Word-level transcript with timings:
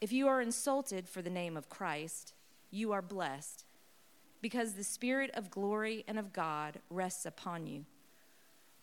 If 0.00 0.12
you 0.12 0.26
are 0.28 0.40
insulted 0.40 1.08
for 1.08 1.22
the 1.22 1.30
name 1.30 1.56
of 1.56 1.68
Christ, 1.68 2.34
you 2.70 2.92
are 2.92 3.02
blessed, 3.02 3.64
because 4.40 4.72
the 4.72 4.84
Spirit 4.84 5.30
of 5.34 5.50
glory 5.50 6.04
and 6.08 6.18
of 6.18 6.32
God 6.32 6.80
rests 6.90 7.24
upon 7.24 7.66
you. 7.66 7.84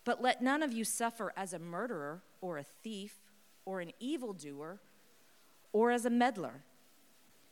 But 0.04 0.22
let 0.22 0.42
none 0.42 0.62
of 0.62 0.72
you 0.72 0.84
suffer 0.84 1.32
as 1.36 1.52
a 1.52 1.58
murderer, 1.58 2.22
or 2.40 2.56
a 2.56 2.64
thief, 2.64 3.16
or 3.66 3.80
an 3.80 3.92
evildoer, 4.00 4.80
or 5.72 5.90
as 5.90 6.06
a 6.06 6.10
meddler. 6.10 6.62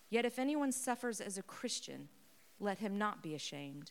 Yet 0.08 0.24
if 0.24 0.38
anyone 0.38 0.72
suffers 0.72 1.20
as 1.20 1.36
a 1.36 1.42
Christian, 1.42 2.08
let 2.58 2.78
him 2.78 2.96
not 2.96 3.22
be 3.22 3.34
ashamed 3.34 3.90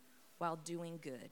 while 0.41 0.55
doing 0.55 0.97
good. 1.03 1.29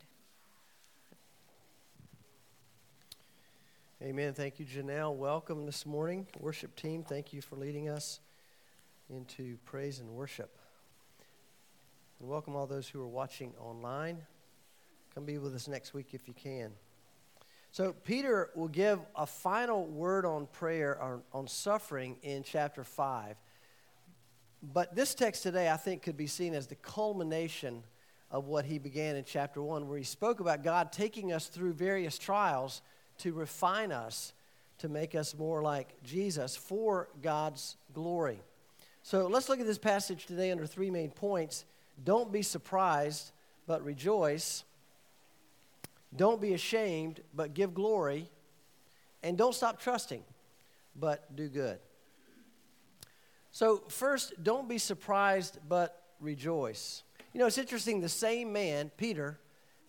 Amen. 4.04 4.36
Thank 4.36 4.60
you, 4.60 4.68
Janelle. 4.68 5.16
Welcome 5.16 5.66
this 5.66 5.84
morning. 5.84 6.28
Worship 6.40 6.76
team, 6.76 7.02
thank 7.02 7.34
you 7.34 7.42
for 7.42 7.56
leading 7.56 7.90
us 7.90 8.20
into 9.10 9.58
praise 9.66 9.98
and 9.98 10.12
worship. 10.12 10.56
And 12.20 12.30
welcome 12.30 12.56
all 12.56 12.68
those 12.68 12.88
who 12.88 13.02
are 13.02 13.08
watching 13.08 13.52
online. 13.60 14.20
Come 15.16 15.26
be 15.26 15.40
with 15.40 15.56
us 15.56 15.68
next 15.68 15.96
week 15.96 16.10
if 16.12 16.28
you 16.28 16.36
can. 16.36 16.70
So, 17.72 17.94
Peter 18.04 18.52
will 18.54 18.68
give 18.68 19.00
a 19.16 19.26
final 19.26 19.88
word 19.88 20.24
on 20.24 20.46
prayer, 20.46 21.02
on, 21.02 21.24
on 21.34 21.48
suffering 21.48 22.18
in 22.22 22.44
chapter 22.44 22.84
5. 22.84 23.38
But 24.62 24.96
this 24.96 25.16
text 25.16 25.42
today, 25.42 25.68
I 25.68 25.78
think, 25.78 26.04
could 26.04 26.16
be 26.16 26.28
seen 26.28 26.54
as 26.54 26.68
the 26.68 26.76
culmination 26.76 27.82
of 28.32 28.48
what 28.48 28.66
he 28.66 28.78
began 28.78 29.16
in 29.16 29.24
chapter 29.24 29.62
1, 29.62 29.88
where 29.88 29.98
he 29.98 30.04
spoke 30.04 30.40
about 30.40 30.64
God 30.64 30.92
taking 30.92 31.32
us 31.32 31.48
through 31.48 31.74
various 31.74 32.18
trials 32.18 32.82
to 33.20 33.34
refine 33.34 33.92
us, 33.92 34.34
to 34.80 34.90
make 34.90 35.16
us 35.16 35.36
more 35.36 35.62
like 35.62 36.02
Jesus 36.04 36.56
for 36.56 37.10
God's 37.22 37.76
glory. 37.94 38.40
So 39.04 39.28
let's 39.28 39.50
look 39.50 39.60
at 39.60 39.66
this 39.66 39.80
passage 39.80 40.26
today 40.26 40.52
under 40.52 40.66
three 40.66 40.92
main 40.92 41.10
points. 41.10 41.66
Don't 42.04 42.32
be 42.32 42.42
surprised, 42.42 43.32
but 43.66 43.84
rejoice. 43.84 44.64
Don't 46.16 46.40
be 46.40 46.54
ashamed, 46.54 47.22
but 47.34 47.54
give 47.54 47.74
glory. 47.74 48.30
And 49.24 49.38
don't 49.38 49.54
stop 49.54 49.82
trusting, 49.82 50.24
but 50.96 51.36
do 51.36 51.48
good. 51.50 51.80
So, 53.52 53.84
first, 53.90 54.42
don't 54.42 54.70
be 54.70 54.78
surprised, 54.78 55.58
but 55.68 56.02
rejoice. 56.20 57.04
You 57.34 57.40
know, 57.40 57.46
it's 57.46 57.60
interesting, 57.60 58.02
the 58.02 58.10
same 58.10 58.52
man, 58.52 58.92
Peter, 58.98 59.40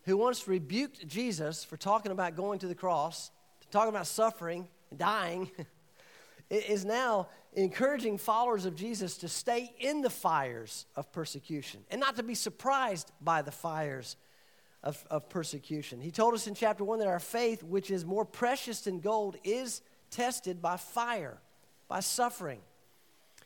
who 0.05 0.17
once 0.17 0.47
rebuked 0.47 1.06
Jesus 1.09 1.65
for 1.65 1.77
talking 1.77 2.12
about 2.12 2.37
going 2.37 2.59
to 2.59 2.67
the 2.67 2.75
cross, 2.75 3.31
talking 3.71 3.89
about 3.89 4.06
suffering 4.06 4.69
and 4.91 4.99
dying, 4.99 5.51
is 6.51 6.84
now 6.84 7.28
encouraging 7.55 8.19
followers 8.19 8.67
of 8.67 8.77
Jesus 8.77 9.17
to 9.19 9.28
stay 9.28 9.73
in 9.78 10.03
the 10.03 10.11
fires 10.11 10.84
of 10.97 11.11
persecution 11.12 11.81
and 11.91 12.01
not 12.01 12.17
to 12.17 12.23
be 12.23 12.34
surprised 12.34 13.11
by 13.21 13.43
the 13.43 13.51
fires 13.51 14.17
of, 14.83 15.03
of 15.11 15.28
persecution. 15.28 16.01
He 16.01 16.11
told 16.11 16.34
us 16.34 16.47
in 16.47 16.55
chapter 16.55 16.84
1 16.84 16.99
that 16.99 17.09
our 17.09 17.19
faith, 17.19 17.62
which 17.62 17.91
is 17.91 18.05
more 18.05 18.25
precious 18.25 18.83
than 18.83 19.01
gold, 19.01 19.37
is 19.45 19.81
tested 20.11 20.61
by 20.61 20.77
fire, 20.77 21.39
by 21.89 22.01
suffering. 22.01 22.61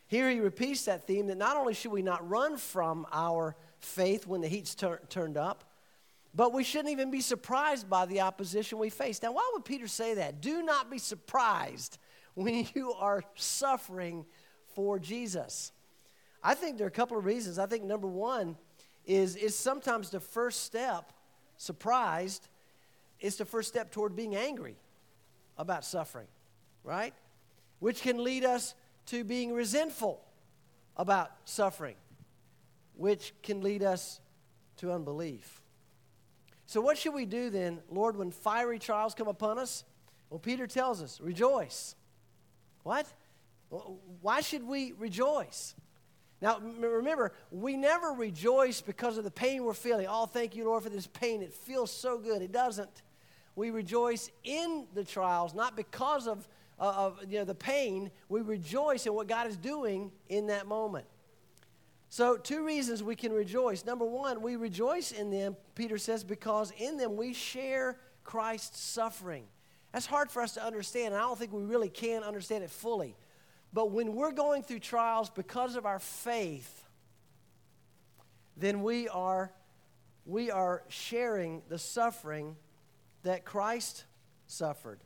Here 0.06 0.30
he 0.30 0.40
repeats 0.40 0.84
that 0.84 1.06
theme 1.06 1.28
that 1.28 1.38
not 1.38 1.56
only 1.56 1.74
should 1.74 1.92
we 1.92 2.02
not 2.02 2.28
run 2.28 2.56
from 2.56 3.06
our 3.12 3.56
faith 3.84 4.26
when 4.26 4.40
the 4.40 4.48
heat's 4.48 4.74
tur- 4.74 5.00
turned 5.08 5.36
up, 5.36 5.64
but 6.34 6.52
we 6.52 6.64
shouldn't 6.64 6.90
even 6.90 7.10
be 7.10 7.20
surprised 7.20 7.88
by 7.88 8.06
the 8.06 8.22
opposition 8.22 8.78
we 8.78 8.90
face. 8.90 9.22
Now, 9.22 9.32
why 9.32 9.48
would 9.52 9.64
Peter 9.64 9.86
say 9.86 10.14
that? 10.14 10.40
Do 10.40 10.62
not 10.62 10.90
be 10.90 10.98
surprised 10.98 11.98
when 12.34 12.66
you 12.74 12.92
are 12.92 13.22
suffering 13.36 14.26
for 14.74 14.98
Jesus. 14.98 15.72
I 16.42 16.54
think 16.54 16.76
there 16.76 16.86
are 16.86 16.88
a 16.88 16.92
couple 16.92 17.16
of 17.16 17.24
reasons. 17.24 17.58
I 17.58 17.66
think 17.66 17.84
number 17.84 18.08
one 18.08 18.56
is, 19.06 19.36
is 19.36 19.54
sometimes 19.54 20.10
the 20.10 20.20
first 20.20 20.64
step, 20.64 21.12
surprised, 21.56 22.48
is 23.20 23.36
the 23.36 23.44
first 23.44 23.68
step 23.68 23.92
toward 23.92 24.16
being 24.16 24.34
angry 24.34 24.76
about 25.56 25.84
suffering, 25.84 26.26
right? 26.82 27.14
Which 27.78 28.02
can 28.02 28.22
lead 28.22 28.44
us 28.44 28.74
to 29.06 29.24
being 29.24 29.52
resentful 29.52 30.20
about 30.96 31.30
suffering 31.44 31.96
which 32.96 33.34
can 33.42 33.60
lead 33.60 33.82
us 33.82 34.20
to 34.76 34.92
unbelief. 34.92 35.60
So, 36.66 36.80
what 36.80 36.96
should 36.96 37.14
we 37.14 37.26
do 37.26 37.50
then, 37.50 37.80
Lord, 37.90 38.16
when 38.16 38.30
fiery 38.30 38.78
trials 38.78 39.14
come 39.14 39.28
upon 39.28 39.58
us? 39.58 39.84
Well, 40.30 40.38
Peter 40.38 40.66
tells 40.66 41.02
us, 41.02 41.20
rejoice. 41.20 41.94
What? 42.82 43.06
Why 44.20 44.40
should 44.40 44.66
we 44.66 44.92
rejoice? 44.92 45.74
Now, 46.40 46.58
remember, 46.58 47.32
we 47.50 47.76
never 47.76 48.08
rejoice 48.08 48.80
because 48.80 49.16
of 49.16 49.24
the 49.24 49.30
pain 49.30 49.64
we're 49.64 49.72
feeling. 49.72 50.06
Oh, 50.08 50.26
thank 50.26 50.54
you, 50.54 50.64
Lord, 50.64 50.82
for 50.82 50.90
this 50.90 51.06
pain. 51.06 51.42
It 51.42 51.54
feels 51.54 51.90
so 51.90 52.18
good. 52.18 52.42
It 52.42 52.52
doesn't. 52.52 53.02
We 53.56 53.70
rejoice 53.70 54.30
in 54.42 54.86
the 54.94 55.04
trials, 55.04 55.54
not 55.54 55.76
because 55.76 56.26
of, 56.26 56.46
uh, 56.78 56.92
of 56.96 57.20
you 57.28 57.38
know, 57.38 57.44
the 57.44 57.54
pain. 57.54 58.10
We 58.28 58.40
rejoice 58.40 59.06
in 59.06 59.14
what 59.14 59.28
God 59.28 59.46
is 59.46 59.56
doing 59.56 60.10
in 60.28 60.48
that 60.48 60.66
moment. 60.66 61.06
So, 62.14 62.36
two 62.36 62.64
reasons 62.64 63.02
we 63.02 63.16
can 63.16 63.32
rejoice. 63.32 63.84
Number 63.84 64.04
one, 64.04 64.40
we 64.40 64.54
rejoice 64.54 65.10
in 65.10 65.32
them, 65.32 65.56
Peter 65.74 65.98
says, 65.98 66.22
because 66.22 66.72
in 66.78 66.96
them 66.96 67.16
we 67.16 67.32
share 67.32 67.98
Christ's 68.22 68.78
suffering. 68.78 69.46
That's 69.92 70.06
hard 70.06 70.30
for 70.30 70.40
us 70.40 70.54
to 70.54 70.64
understand, 70.64 71.06
and 71.06 71.16
I 71.16 71.26
don't 71.26 71.36
think 71.36 71.52
we 71.52 71.64
really 71.64 71.88
can 71.88 72.22
understand 72.22 72.62
it 72.62 72.70
fully. 72.70 73.16
But 73.72 73.90
when 73.90 74.14
we're 74.14 74.30
going 74.30 74.62
through 74.62 74.78
trials 74.78 75.28
because 75.28 75.74
of 75.74 75.86
our 75.86 75.98
faith, 75.98 76.84
then 78.56 78.84
we 78.84 79.08
are, 79.08 79.52
we 80.24 80.52
are 80.52 80.84
sharing 80.86 81.62
the 81.68 81.80
suffering 81.80 82.54
that 83.24 83.44
Christ 83.44 84.04
suffered. 84.46 85.00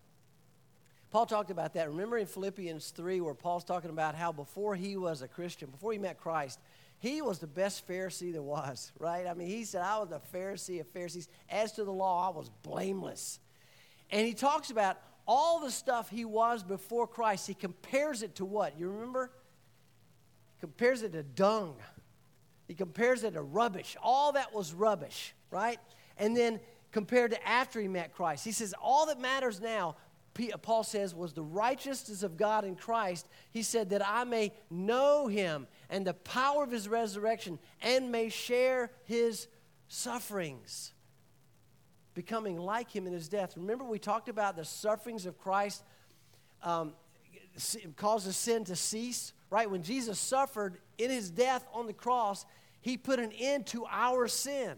Paul 1.10 1.24
talked 1.24 1.50
about 1.50 1.72
that. 1.72 1.88
Remember 1.88 2.18
in 2.18 2.26
Philippians 2.26 2.90
3, 2.90 3.22
where 3.22 3.32
Paul's 3.32 3.64
talking 3.64 3.88
about 3.88 4.14
how 4.14 4.30
before 4.30 4.74
he 4.74 4.98
was 4.98 5.22
a 5.22 5.28
Christian, 5.28 5.70
before 5.70 5.92
he 5.92 5.98
met 5.98 6.18
Christ, 6.18 6.60
he 6.98 7.22
was 7.22 7.38
the 7.38 7.46
best 7.46 7.86
Pharisee 7.86 8.32
there 8.32 8.42
was, 8.42 8.92
right? 8.98 9.26
I 9.26 9.34
mean, 9.34 9.48
he 9.48 9.64
said, 9.64 9.82
I 9.82 9.98
was 9.98 10.10
a 10.10 10.20
Pharisee 10.36 10.80
of 10.80 10.88
Pharisees. 10.88 11.28
As 11.48 11.72
to 11.72 11.84
the 11.84 11.92
law, 11.92 12.30
I 12.30 12.36
was 12.36 12.50
blameless. 12.62 13.40
And 14.10 14.26
he 14.26 14.34
talks 14.34 14.70
about 14.70 14.98
all 15.26 15.60
the 15.60 15.70
stuff 15.70 16.08
he 16.08 16.24
was 16.24 16.62
before 16.62 17.06
Christ. 17.06 17.46
He 17.46 17.54
compares 17.54 18.22
it 18.22 18.36
to 18.36 18.44
what? 18.44 18.78
You 18.78 18.90
remember? 18.90 19.30
He 20.56 20.60
compares 20.60 21.02
it 21.02 21.12
to 21.12 21.22
dung. 21.22 21.76
He 22.66 22.74
compares 22.74 23.24
it 23.24 23.34
to 23.34 23.42
rubbish. 23.42 23.96
All 24.02 24.32
that 24.32 24.54
was 24.54 24.72
rubbish, 24.72 25.34
right? 25.50 25.78
And 26.16 26.36
then 26.36 26.60
compared 26.90 27.32
to 27.32 27.48
after 27.48 27.80
he 27.80 27.88
met 27.88 28.14
Christ. 28.14 28.44
He 28.44 28.52
says, 28.52 28.74
all 28.80 29.06
that 29.06 29.20
matters 29.20 29.60
now, 29.60 29.96
Paul 30.62 30.84
says, 30.84 31.14
was 31.14 31.32
the 31.32 31.42
righteousness 31.42 32.22
of 32.22 32.36
God 32.36 32.64
in 32.64 32.76
Christ. 32.76 33.26
He 33.50 33.62
said, 33.62 33.90
that 33.90 34.06
I 34.06 34.24
may 34.24 34.52
know 34.70 35.26
him 35.26 35.66
and 35.90 36.06
the 36.06 36.14
power 36.14 36.62
of 36.62 36.70
his 36.70 36.88
resurrection 36.88 37.58
and 37.82 38.12
may 38.12 38.28
share 38.28 38.90
his 39.04 39.48
sufferings. 39.88 40.92
becoming 42.18 42.58
like 42.58 42.90
him 42.90 43.06
in 43.06 43.12
his 43.12 43.28
death. 43.28 43.56
Remember, 43.56 43.84
we 43.84 44.00
talked 44.00 44.28
about 44.28 44.56
the 44.56 44.64
sufferings 44.64 45.24
of 45.24 45.38
Christ 45.38 45.84
um, 46.64 46.94
causes 47.94 48.36
sin 48.36 48.64
to 48.64 48.74
cease, 48.74 49.32
right? 49.50 49.70
When 49.70 49.84
Jesus 49.84 50.18
suffered 50.18 50.78
in 50.98 51.10
his 51.10 51.30
death 51.30 51.64
on 51.72 51.86
the 51.86 51.92
cross, 51.92 52.44
he 52.80 52.96
put 52.96 53.20
an 53.20 53.30
end 53.38 53.66
to 53.66 53.86
our 53.88 54.26
sin. 54.26 54.74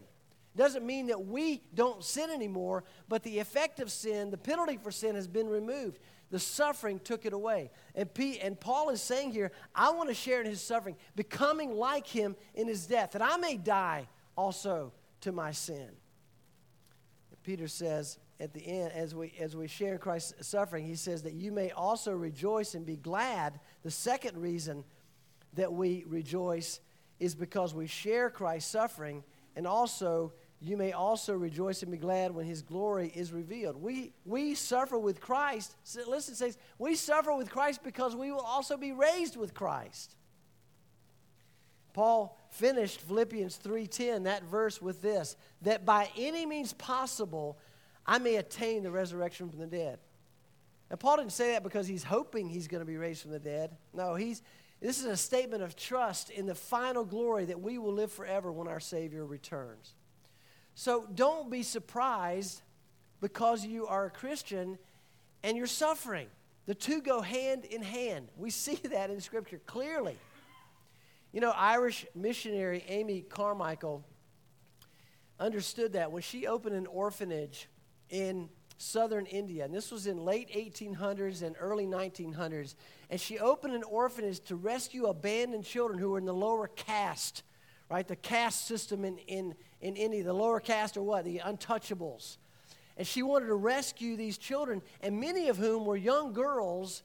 Doesn't 0.55 0.85
mean 0.85 1.07
that 1.07 1.25
we 1.25 1.61
don't 1.73 2.03
sin 2.03 2.29
anymore, 2.29 2.83
but 3.07 3.23
the 3.23 3.39
effect 3.39 3.79
of 3.79 3.89
sin, 3.89 4.31
the 4.31 4.37
penalty 4.37 4.77
for 4.77 4.91
sin, 4.91 5.15
has 5.15 5.27
been 5.27 5.47
removed. 5.47 5.99
The 6.29 6.39
suffering 6.39 6.99
took 6.99 7.25
it 7.25 7.33
away. 7.33 7.71
And, 7.95 8.13
P, 8.13 8.39
and 8.39 8.59
Paul 8.59 8.89
is 8.89 9.01
saying 9.01 9.31
here, 9.31 9.51
I 9.73 9.91
want 9.91 10.09
to 10.09 10.15
share 10.15 10.41
in 10.41 10.47
his 10.47 10.61
suffering, 10.61 10.95
becoming 11.15 11.75
like 11.75 12.07
him 12.07 12.35
in 12.53 12.67
his 12.67 12.85
death, 12.85 13.11
that 13.11 13.21
I 13.21 13.37
may 13.37 13.57
die 13.57 14.07
also 14.35 14.91
to 15.21 15.31
my 15.31 15.51
sin. 15.51 15.89
Peter 17.43 17.67
says 17.67 18.19
at 18.39 18.53
the 18.53 18.65
end, 18.65 18.91
as 18.93 19.15
we, 19.15 19.33
as 19.39 19.55
we 19.55 19.67
share 19.67 19.97
Christ's 19.97 20.47
suffering, 20.47 20.85
he 20.85 20.95
says 20.95 21.23
that 21.23 21.33
you 21.33 21.51
may 21.51 21.71
also 21.71 22.11
rejoice 22.11 22.75
and 22.75 22.85
be 22.85 22.97
glad. 22.97 23.59
The 23.83 23.91
second 23.91 24.37
reason 24.37 24.83
that 25.53 25.71
we 25.71 26.03
rejoice 26.07 26.79
is 27.19 27.35
because 27.35 27.73
we 27.73 27.87
share 27.87 28.29
Christ's 28.29 28.71
suffering, 28.71 29.23
and 29.55 29.67
also 29.67 30.33
you 30.63 30.77
may 30.77 30.91
also 30.91 31.33
rejoice 31.33 31.81
and 31.81 31.91
be 31.91 31.97
glad 31.97 32.35
when 32.35 32.45
his 32.45 32.61
glory 32.61 33.11
is 33.15 33.33
revealed. 33.33 33.81
We, 33.81 34.13
we 34.25 34.53
suffer 34.53 34.99
with 34.99 35.19
Christ. 35.19 35.75
Listen, 36.07 36.35
says, 36.35 36.57
we 36.77 36.93
suffer 36.95 37.33
with 37.35 37.49
Christ 37.49 37.83
because 37.83 38.15
we 38.15 38.31
will 38.31 38.41
also 38.41 38.77
be 38.77 38.91
raised 38.91 39.35
with 39.35 39.55
Christ. 39.55 40.15
Paul 41.93 42.37
finished 42.51 43.01
Philippians 43.01 43.57
3:10 43.57 44.23
that 44.23 44.43
verse 44.43 44.81
with 44.81 45.01
this 45.01 45.35
that 45.61 45.85
by 45.85 46.09
any 46.17 46.45
means 46.45 46.71
possible 46.71 47.57
I 48.05 48.17
may 48.17 48.37
attain 48.37 48.83
the 48.83 48.91
resurrection 48.91 49.49
from 49.49 49.59
the 49.59 49.67
dead. 49.67 49.99
Now 50.89 50.95
Paul 50.95 51.17
didn't 51.17 51.33
say 51.33 51.51
that 51.51 51.63
because 51.63 51.87
he's 51.87 52.03
hoping 52.03 52.47
he's 52.47 52.69
going 52.69 52.79
to 52.79 52.85
be 52.85 52.95
raised 52.95 53.23
from 53.23 53.31
the 53.31 53.39
dead. 53.39 53.75
No, 53.93 54.15
he's 54.15 54.41
this 54.79 54.99
is 54.99 55.05
a 55.05 55.17
statement 55.17 55.63
of 55.63 55.75
trust 55.75 56.29
in 56.29 56.45
the 56.45 56.55
final 56.55 57.03
glory 57.03 57.45
that 57.45 57.59
we 57.59 57.77
will 57.77 57.93
live 57.93 58.11
forever 58.11 58.53
when 58.53 58.69
our 58.69 58.79
savior 58.79 59.25
returns. 59.25 59.93
So 60.75 61.05
don't 61.13 61.49
be 61.49 61.63
surprised 61.63 62.61
because 63.19 63.65
you 63.65 63.87
are 63.87 64.05
a 64.05 64.09
Christian 64.09 64.77
and 65.43 65.57
you're 65.57 65.67
suffering. 65.67 66.27
The 66.65 66.75
two 66.75 67.01
go 67.01 67.21
hand 67.21 67.65
in 67.65 67.81
hand. 67.81 68.29
We 68.37 68.49
see 68.49 68.75
that 68.75 69.09
in 69.09 69.21
scripture 69.21 69.61
clearly. 69.65 70.17
You 71.31 71.39
know, 71.39 71.51
Irish 71.51 72.05
missionary 72.13 72.83
Amy 72.87 73.21
Carmichael 73.21 74.03
understood 75.39 75.93
that 75.93 76.11
when 76.11 76.21
she 76.21 76.45
opened 76.45 76.75
an 76.75 76.87
orphanage 76.87 77.67
in 78.09 78.49
southern 78.77 79.25
India, 79.25 79.63
and 79.63 79.73
this 79.73 79.91
was 79.91 80.07
in 80.07 80.17
late 80.17 80.49
1800s 80.51 81.41
and 81.41 81.55
early 81.59 81.85
1900s, 81.85 82.75
and 83.09 83.19
she 83.19 83.39
opened 83.39 83.73
an 83.73 83.83
orphanage 83.83 84.41
to 84.41 84.55
rescue 84.55 85.05
abandoned 85.05 85.63
children 85.63 85.99
who 85.99 86.11
were 86.11 86.17
in 86.17 86.25
the 86.25 86.33
lower 86.33 86.67
caste, 86.67 87.43
right? 87.89 88.07
The 88.07 88.15
caste 88.15 88.67
system 88.67 89.05
in, 89.05 89.17
in, 89.19 89.55
in 89.81 89.95
India, 89.95 90.23
the 90.23 90.33
lower 90.33 90.59
caste 90.59 90.97
or 90.97 91.03
what? 91.03 91.25
The 91.25 91.41
untouchables. 91.43 92.37
And 92.97 93.07
she 93.07 93.23
wanted 93.23 93.47
to 93.47 93.55
rescue 93.55 94.15
these 94.15 94.37
children, 94.37 94.81
and 95.01 95.19
many 95.19 95.49
of 95.49 95.57
whom 95.57 95.85
were 95.85 95.97
young 95.97 96.33
girls 96.33 97.03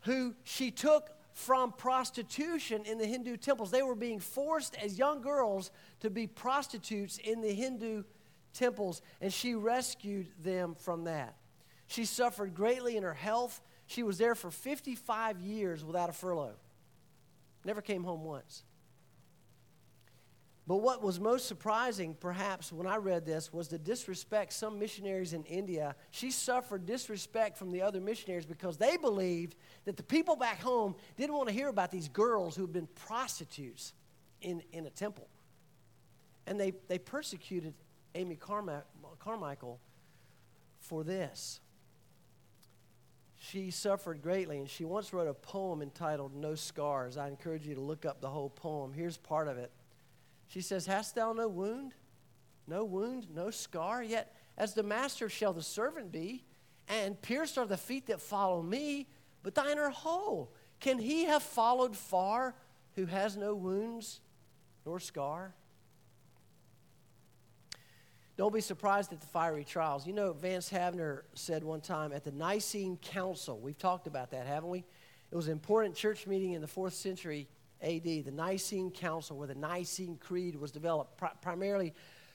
who 0.00 0.34
she 0.44 0.70
took 0.70 1.10
from 1.32 1.72
prostitution 1.72 2.84
in 2.84 2.96
the 2.98 3.06
Hindu 3.06 3.36
temples. 3.36 3.70
They 3.70 3.82
were 3.82 3.94
being 3.94 4.20
forced 4.20 4.74
as 4.76 4.98
young 4.98 5.20
girls 5.20 5.70
to 6.00 6.08
be 6.08 6.26
prostitutes 6.26 7.18
in 7.18 7.42
the 7.42 7.52
Hindu 7.52 8.04
temples, 8.54 9.02
and 9.20 9.32
she 9.32 9.54
rescued 9.54 10.28
them 10.42 10.74
from 10.74 11.04
that. 11.04 11.36
She 11.88 12.04
suffered 12.04 12.54
greatly 12.54 12.96
in 12.96 13.02
her 13.02 13.14
health. 13.14 13.60
She 13.86 14.02
was 14.02 14.18
there 14.18 14.34
for 14.34 14.50
55 14.50 15.40
years 15.40 15.84
without 15.84 16.08
a 16.08 16.12
furlough. 16.12 16.56
Never 17.64 17.82
came 17.82 18.02
home 18.02 18.24
once. 18.24 18.64
But 20.68 20.78
what 20.78 21.00
was 21.00 21.20
most 21.20 21.46
surprising, 21.46 22.16
perhaps, 22.18 22.72
when 22.72 22.88
I 22.88 22.96
read 22.96 23.24
this, 23.24 23.52
was 23.52 23.68
the 23.68 23.78
disrespect 23.78 24.52
some 24.52 24.80
missionaries 24.80 25.32
in 25.32 25.44
India. 25.44 25.94
She 26.10 26.32
suffered 26.32 26.86
disrespect 26.86 27.56
from 27.56 27.70
the 27.70 27.82
other 27.82 28.00
missionaries 28.00 28.46
because 28.46 28.76
they 28.76 28.96
believed 28.96 29.54
that 29.84 29.96
the 29.96 30.02
people 30.02 30.34
back 30.34 30.60
home 30.60 30.96
didn't 31.16 31.36
want 31.36 31.48
to 31.48 31.54
hear 31.54 31.68
about 31.68 31.92
these 31.92 32.08
girls 32.08 32.56
who 32.56 32.62
had 32.62 32.72
been 32.72 32.88
prostitutes 33.06 33.92
in, 34.42 34.60
in 34.72 34.86
a 34.86 34.90
temple. 34.90 35.28
And 36.48 36.58
they, 36.58 36.72
they 36.88 36.98
persecuted 36.98 37.74
Amy 38.16 38.36
Carmichael 38.36 39.80
for 40.80 41.04
this. 41.04 41.60
She 43.38 43.70
suffered 43.70 44.20
greatly, 44.20 44.58
and 44.58 44.68
she 44.68 44.84
once 44.84 45.12
wrote 45.12 45.28
a 45.28 45.34
poem 45.34 45.80
entitled 45.80 46.34
No 46.34 46.56
Scars. 46.56 47.16
I 47.16 47.28
encourage 47.28 47.68
you 47.68 47.76
to 47.76 47.80
look 47.80 48.04
up 48.04 48.20
the 48.20 48.30
whole 48.30 48.50
poem. 48.50 48.92
Here's 48.92 49.16
part 49.16 49.46
of 49.46 49.58
it. 49.58 49.70
She 50.48 50.60
says, 50.60 50.86
Hast 50.86 51.14
thou 51.14 51.32
no 51.32 51.48
wound? 51.48 51.92
No 52.66 52.84
wound, 52.84 53.28
no 53.34 53.50
scar? 53.50 54.02
Yet 54.02 54.34
as 54.58 54.74
the 54.74 54.82
master 54.82 55.28
shall 55.28 55.52
the 55.52 55.62
servant 55.62 56.10
be, 56.10 56.44
and 56.88 57.20
pierced 57.20 57.58
are 57.58 57.66
the 57.66 57.76
feet 57.76 58.06
that 58.06 58.20
follow 58.20 58.62
me, 58.62 59.06
but 59.42 59.54
thine 59.54 59.78
are 59.78 59.90
whole. 59.90 60.52
Can 60.80 60.98
he 60.98 61.24
have 61.24 61.42
followed 61.42 61.96
far 61.96 62.54
who 62.94 63.06
has 63.06 63.36
no 63.36 63.54
wounds 63.54 64.20
nor 64.84 65.00
scar? 65.00 65.54
Don't 68.36 68.52
be 68.52 68.60
surprised 68.60 69.12
at 69.12 69.20
the 69.20 69.26
fiery 69.26 69.64
trials. 69.64 70.06
You 70.06 70.12
know, 70.12 70.32
Vance 70.32 70.68
Havner 70.70 71.22
said 71.34 71.64
one 71.64 71.80
time 71.80 72.12
at 72.12 72.22
the 72.22 72.32
Nicene 72.32 72.98
Council, 72.98 73.58
we've 73.58 73.78
talked 73.78 74.06
about 74.06 74.30
that, 74.32 74.46
haven't 74.46 74.68
we? 74.68 74.84
It 75.30 75.34
was 75.34 75.46
an 75.46 75.52
important 75.52 75.94
church 75.94 76.26
meeting 76.26 76.52
in 76.52 76.60
the 76.60 76.68
fourth 76.68 76.92
century 76.92 77.48
AD, 77.82 78.04
the 78.04 78.32
Nicene 78.32 78.90
Council, 78.90 79.36
where 79.36 79.46
the 79.46 79.54
Nicene 79.54 80.16
Creed 80.16 80.56
was 80.56 80.70
developed, 80.70 81.18
pr- 81.18 81.26
primarily 81.42 81.94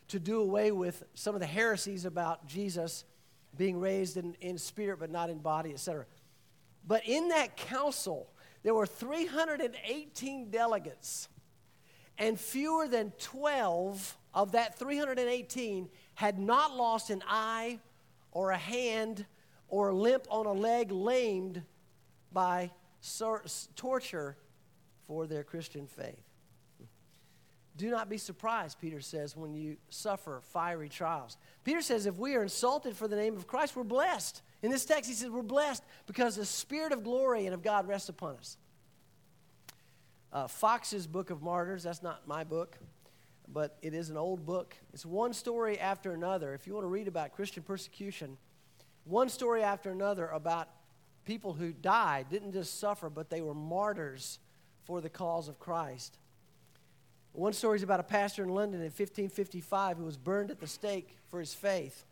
to 0.09 0.19
do 0.19 0.41
away 0.41 0.71
with 0.71 1.03
some 1.13 1.35
of 1.35 1.41
the 1.41 1.47
heresies 1.47 2.05
about 2.05 2.47
Jesus 2.47 3.05
being 3.57 3.79
raised 3.79 4.17
in, 4.17 4.35
in 4.41 4.57
spirit 4.57 4.99
but 4.99 5.09
not 5.09 5.29
in 5.29 5.39
body, 5.39 5.71
etc. 5.71 6.05
But 6.87 7.07
in 7.07 7.29
that 7.29 7.57
council, 7.57 8.31
there 8.63 8.73
were 8.73 8.85
318 8.85 10.49
delegates, 10.49 11.27
and 12.17 12.39
fewer 12.39 12.87
than 12.87 13.11
12 13.19 14.17
of 14.33 14.51
that 14.53 14.77
318 14.77 15.89
had 16.15 16.39
not 16.39 16.75
lost 16.75 17.09
an 17.09 17.23
eye 17.27 17.79
or 18.31 18.51
a 18.51 18.57
hand 18.57 19.25
or 19.67 19.89
a 19.89 19.95
limp 19.95 20.27
on 20.29 20.45
a 20.45 20.53
leg 20.53 20.91
lamed 20.91 21.63
by 22.31 22.71
torture 23.75 24.37
for 25.11 25.27
their 25.27 25.43
Christian 25.43 25.87
faith. 25.87 26.23
Do 27.75 27.89
not 27.89 28.07
be 28.07 28.17
surprised, 28.17 28.79
Peter 28.79 29.01
says, 29.01 29.35
when 29.35 29.53
you 29.53 29.75
suffer 29.89 30.39
fiery 30.41 30.87
trials. 30.87 31.35
Peter 31.65 31.81
says 31.81 32.05
if 32.05 32.15
we 32.15 32.33
are 32.35 32.43
insulted 32.43 32.95
for 32.95 33.09
the 33.09 33.17
name 33.17 33.35
of 33.35 33.45
Christ, 33.45 33.75
we're 33.75 33.83
blessed. 33.83 34.41
In 34.61 34.71
this 34.71 34.85
text, 34.85 35.09
he 35.09 35.13
says 35.13 35.29
we're 35.29 35.41
blessed 35.41 35.83
because 36.07 36.37
the 36.37 36.45
Spirit 36.45 36.93
of 36.93 37.03
glory 37.03 37.45
and 37.45 37.53
of 37.53 37.61
God 37.61 37.89
rests 37.89 38.07
upon 38.07 38.37
us. 38.37 38.55
Uh, 40.31 40.47
Foxe's 40.47 41.07
Book 41.07 41.29
of 41.29 41.41
Martyrs, 41.41 41.83
that's 41.83 42.01
not 42.01 42.25
my 42.25 42.45
book, 42.45 42.77
but 43.49 43.77
it 43.81 43.93
is 43.93 44.09
an 44.09 44.15
old 44.15 44.45
book. 44.45 44.77
It's 44.93 45.05
one 45.05 45.33
story 45.33 45.77
after 45.77 46.13
another. 46.13 46.53
If 46.53 46.67
you 46.67 46.73
want 46.73 46.85
to 46.85 46.89
read 46.89 47.09
about 47.09 47.33
Christian 47.33 47.63
persecution, 47.63 48.37
one 49.03 49.27
story 49.27 49.61
after 49.61 49.91
another 49.91 50.29
about 50.29 50.69
people 51.25 51.51
who 51.51 51.73
died, 51.73 52.27
didn't 52.29 52.53
just 52.53 52.79
suffer, 52.79 53.09
but 53.09 53.29
they 53.29 53.41
were 53.41 53.53
martyrs 53.53 54.39
for 54.91 54.99
the 54.99 55.09
cause 55.09 55.47
of 55.47 55.57
Christ. 55.57 56.17
One 57.31 57.53
story 57.53 57.77
is 57.77 57.83
about 57.83 58.01
a 58.01 58.03
pastor 58.03 58.43
in 58.43 58.49
London 58.49 58.81
in 58.81 58.87
1555 58.87 59.95
who 59.95 60.03
was 60.03 60.17
burned 60.17 60.51
at 60.51 60.59
the 60.59 60.67
stake 60.67 61.15
for 61.29 61.39
his 61.39 61.53
faith. 61.53 62.03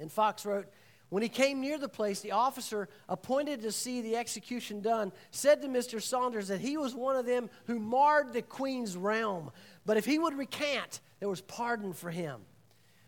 And 0.00 0.10
Foxe 0.10 0.46
wrote, 0.46 0.66
when 1.10 1.22
he 1.22 1.28
came 1.28 1.60
near 1.60 1.76
the 1.76 1.86
place, 1.86 2.22
the 2.22 2.32
officer 2.32 2.88
appointed 3.06 3.60
to 3.60 3.70
see 3.70 4.00
the 4.00 4.16
execution 4.16 4.80
done 4.80 5.12
said 5.30 5.60
to 5.60 5.68
Mr. 5.68 6.00
Saunders 6.00 6.48
that 6.48 6.62
he 6.62 6.78
was 6.78 6.94
one 6.94 7.16
of 7.16 7.26
them 7.26 7.50
who 7.66 7.78
marred 7.78 8.32
the 8.32 8.40
queen's 8.40 8.96
realm. 8.96 9.50
But 9.84 9.98
if 9.98 10.06
he 10.06 10.18
would 10.18 10.38
recant, 10.38 11.02
there 11.20 11.28
was 11.28 11.42
pardon 11.42 11.92
for 11.92 12.10
him. 12.10 12.40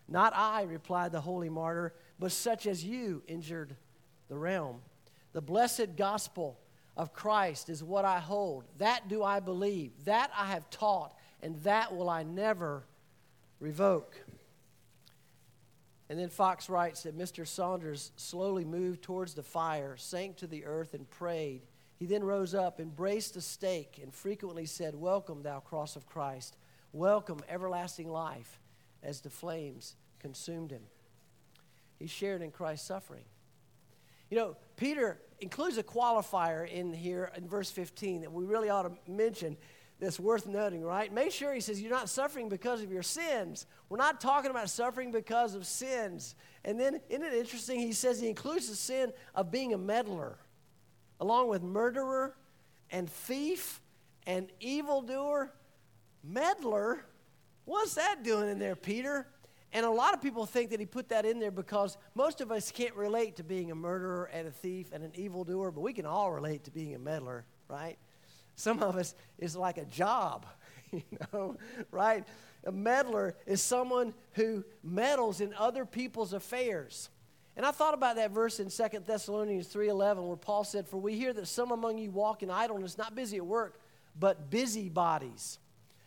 Not 0.06 0.36
I, 0.36 0.64
replied 0.64 1.12
the 1.12 1.22
holy 1.22 1.48
martyr, 1.48 1.94
but 2.18 2.30
such 2.30 2.66
as 2.66 2.84
you 2.84 3.22
injured 3.26 3.74
the 4.28 4.36
realm. 4.36 4.82
The 5.32 5.40
blessed 5.40 5.96
gospel 5.96 6.60
of 6.96 7.12
Christ 7.12 7.68
is 7.68 7.82
what 7.82 8.04
I 8.04 8.18
hold. 8.18 8.64
That 8.78 9.08
do 9.08 9.22
I 9.22 9.40
believe. 9.40 9.92
That 10.04 10.30
I 10.36 10.46
have 10.46 10.70
taught, 10.70 11.14
and 11.42 11.62
that 11.62 11.94
will 11.94 12.08
I 12.08 12.22
never 12.22 12.84
revoke. 13.60 14.16
And 16.08 16.18
then 16.18 16.28
Foxe 16.28 16.68
writes 16.68 17.02
that 17.02 17.18
Mr. 17.18 17.46
Saunders 17.46 18.12
slowly 18.16 18.64
moved 18.64 19.02
towards 19.02 19.34
the 19.34 19.42
fire, 19.42 19.96
sank 19.96 20.36
to 20.36 20.46
the 20.46 20.64
earth, 20.64 20.94
and 20.94 21.08
prayed. 21.10 21.62
He 21.98 22.06
then 22.06 22.22
rose 22.22 22.54
up, 22.54 22.80
embraced 22.80 23.36
a 23.36 23.40
stake, 23.40 23.98
and 24.02 24.14
frequently 24.14 24.66
said, 24.66 24.94
Welcome, 24.94 25.42
thou 25.42 25.60
cross 25.60 25.96
of 25.96 26.06
Christ. 26.06 26.56
Welcome, 26.92 27.40
everlasting 27.48 28.08
life, 28.08 28.60
as 29.02 29.20
the 29.20 29.30
flames 29.30 29.96
consumed 30.18 30.70
him. 30.70 30.82
he 31.98 32.06
shared 32.06 32.42
in 32.42 32.50
Christ's 32.50 32.86
suffering. 32.86 33.24
You 34.30 34.36
know, 34.36 34.56
Peter 34.76 35.18
includes 35.40 35.78
a 35.78 35.82
qualifier 35.82 36.68
in 36.68 36.92
here 36.92 37.30
in 37.36 37.46
verse 37.46 37.70
15 37.70 38.22
that 38.22 38.32
we 38.32 38.44
really 38.44 38.70
ought 38.70 38.82
to 38.82 38.92
mention 39.10 39.56
that's 39.98 40.20
worth 40.20 40.46
noting, 40.46 40.82
right? 40.84 41.12
Make 41.12 41.32
sure 41.32 41.54
he 41.54 41.60
says 41.60 41.80
you're 41.80 41.90
not 41.90 42.08
suffering 42.10 42.48
because 42.48 42.82
of 42.82 42.92
your 42.92 43.02
sins. 43.02 43.66
We're 43.88 43.96
not 43.96 44.20
talking 44.20 44.50
about 44.50 44.68
suffering 44.68 45.10
because 45.10 45.54
of 45.54 45.66
sins. 45.66 46.34
And 46.64 46.78
then, 46.78 47.00
isn't 47.08 47.24
it 47.24 47.32
interesting? 47.32 47.80
He 47.80 47.92
says 47.92 48.20
he 48.20 48.28
includes 48.28 48.68
the 48.68 48.76
sin 48.76 49.12
of 49.34 49.50
being 49.50 49.72
a 49.72 49.78
meddler, 49.78 50.38
along 51.20 51.48
with 51.48 51.62
murderer 51.62 52.36
and 52.90 53.08
thief 53.08 53.80
and 54.26 54.48
evildoer. 54.60 55.52
Meddler? 56.22 57.04
What's 57.64 57.94
that 57.94 58.22
doing 58.22 58.50
in 58.50 58.58
there, 58.58 58.76
Peter? 58.76 59.26
And 59.72 59.84
a 59.84 59.90
lot 59.90 60.14
of 60.14 60.22
people 60.22 60.46
think 60.46 60.70
that 60.70 60.80
he 60.80 60.86
put 60.86 61.08
that 61.10 61.26
in 61.26 61.38
there 61.38 61.50
because 61.50 61.98
most 62.14 62.40
of 62.40 62.50
us 62.50 62.70
can't 62.70 62.94
relate 62.94 63.36
to 63.36 63.44
being 63.44 63.70
a 63.70 63.74
murderer 63.74 64.30
and 64.32 64.46
a 64.48 64.50
thief 64.50 64.88
and 64.92 65.04
an 65.04 65.12
evildoer, 65.14 65.70
but 65.70 65.80
we 65.80 65.92
can 65.92 66.06
all 66.06 66.32
relate 66.32 66.64
to 66.64 66.70
being 66.70 66.94
a 66.94 66.98
meddler, 66.98 67.44
right? 67.68 67.98
Some 68.54 68.82
of 68.82 68.96
us 68.96 69.14
is 69.38 69.54
like 69.54 69.76
a 69.76 69.84
job, 69.84 70.46
you 70.92 71.02
know, 71.32 71.56
right? 71.90 72.24
A 72.64 72.72
meddler 72.72 73.36
is 73.46 73.60
someone 73.60 74.14
who 74.32 74.64
meddles 74.82 75.40
in 75.40 75.52
other 75.54 75.84
people's 75.84 76.32
affairs. 76.32 77.10
And 77.56 77.64
I 77.64 77.70
thought 77.70 77.94
about 77.94 78.16
that 78.16 78.32
verse 78.32 78.60
in 78.60 78.68
2 78.68 79.00
Thessalonians 79.06 79.68
3:11 79.68 80.26
where 80.26 80.36
Paul 80.36 80.64
said, 80.64 80.86
"For 80.86 80.98
we 80.98 81.16
hear 81.16 81.32
that 81.32 81.46
some 81.46 81.70
among 81.70 81.98
you 81.98 82.10
walk 82.10 82.42
in 82.42 82.50
idleness, 82.50 82.98
not 82.98 83.14
busy 83.14 83.38
at 83.38 83.46
work, 83.46 83.80
but 84.18 84.50
busybodies." 84.50 85.58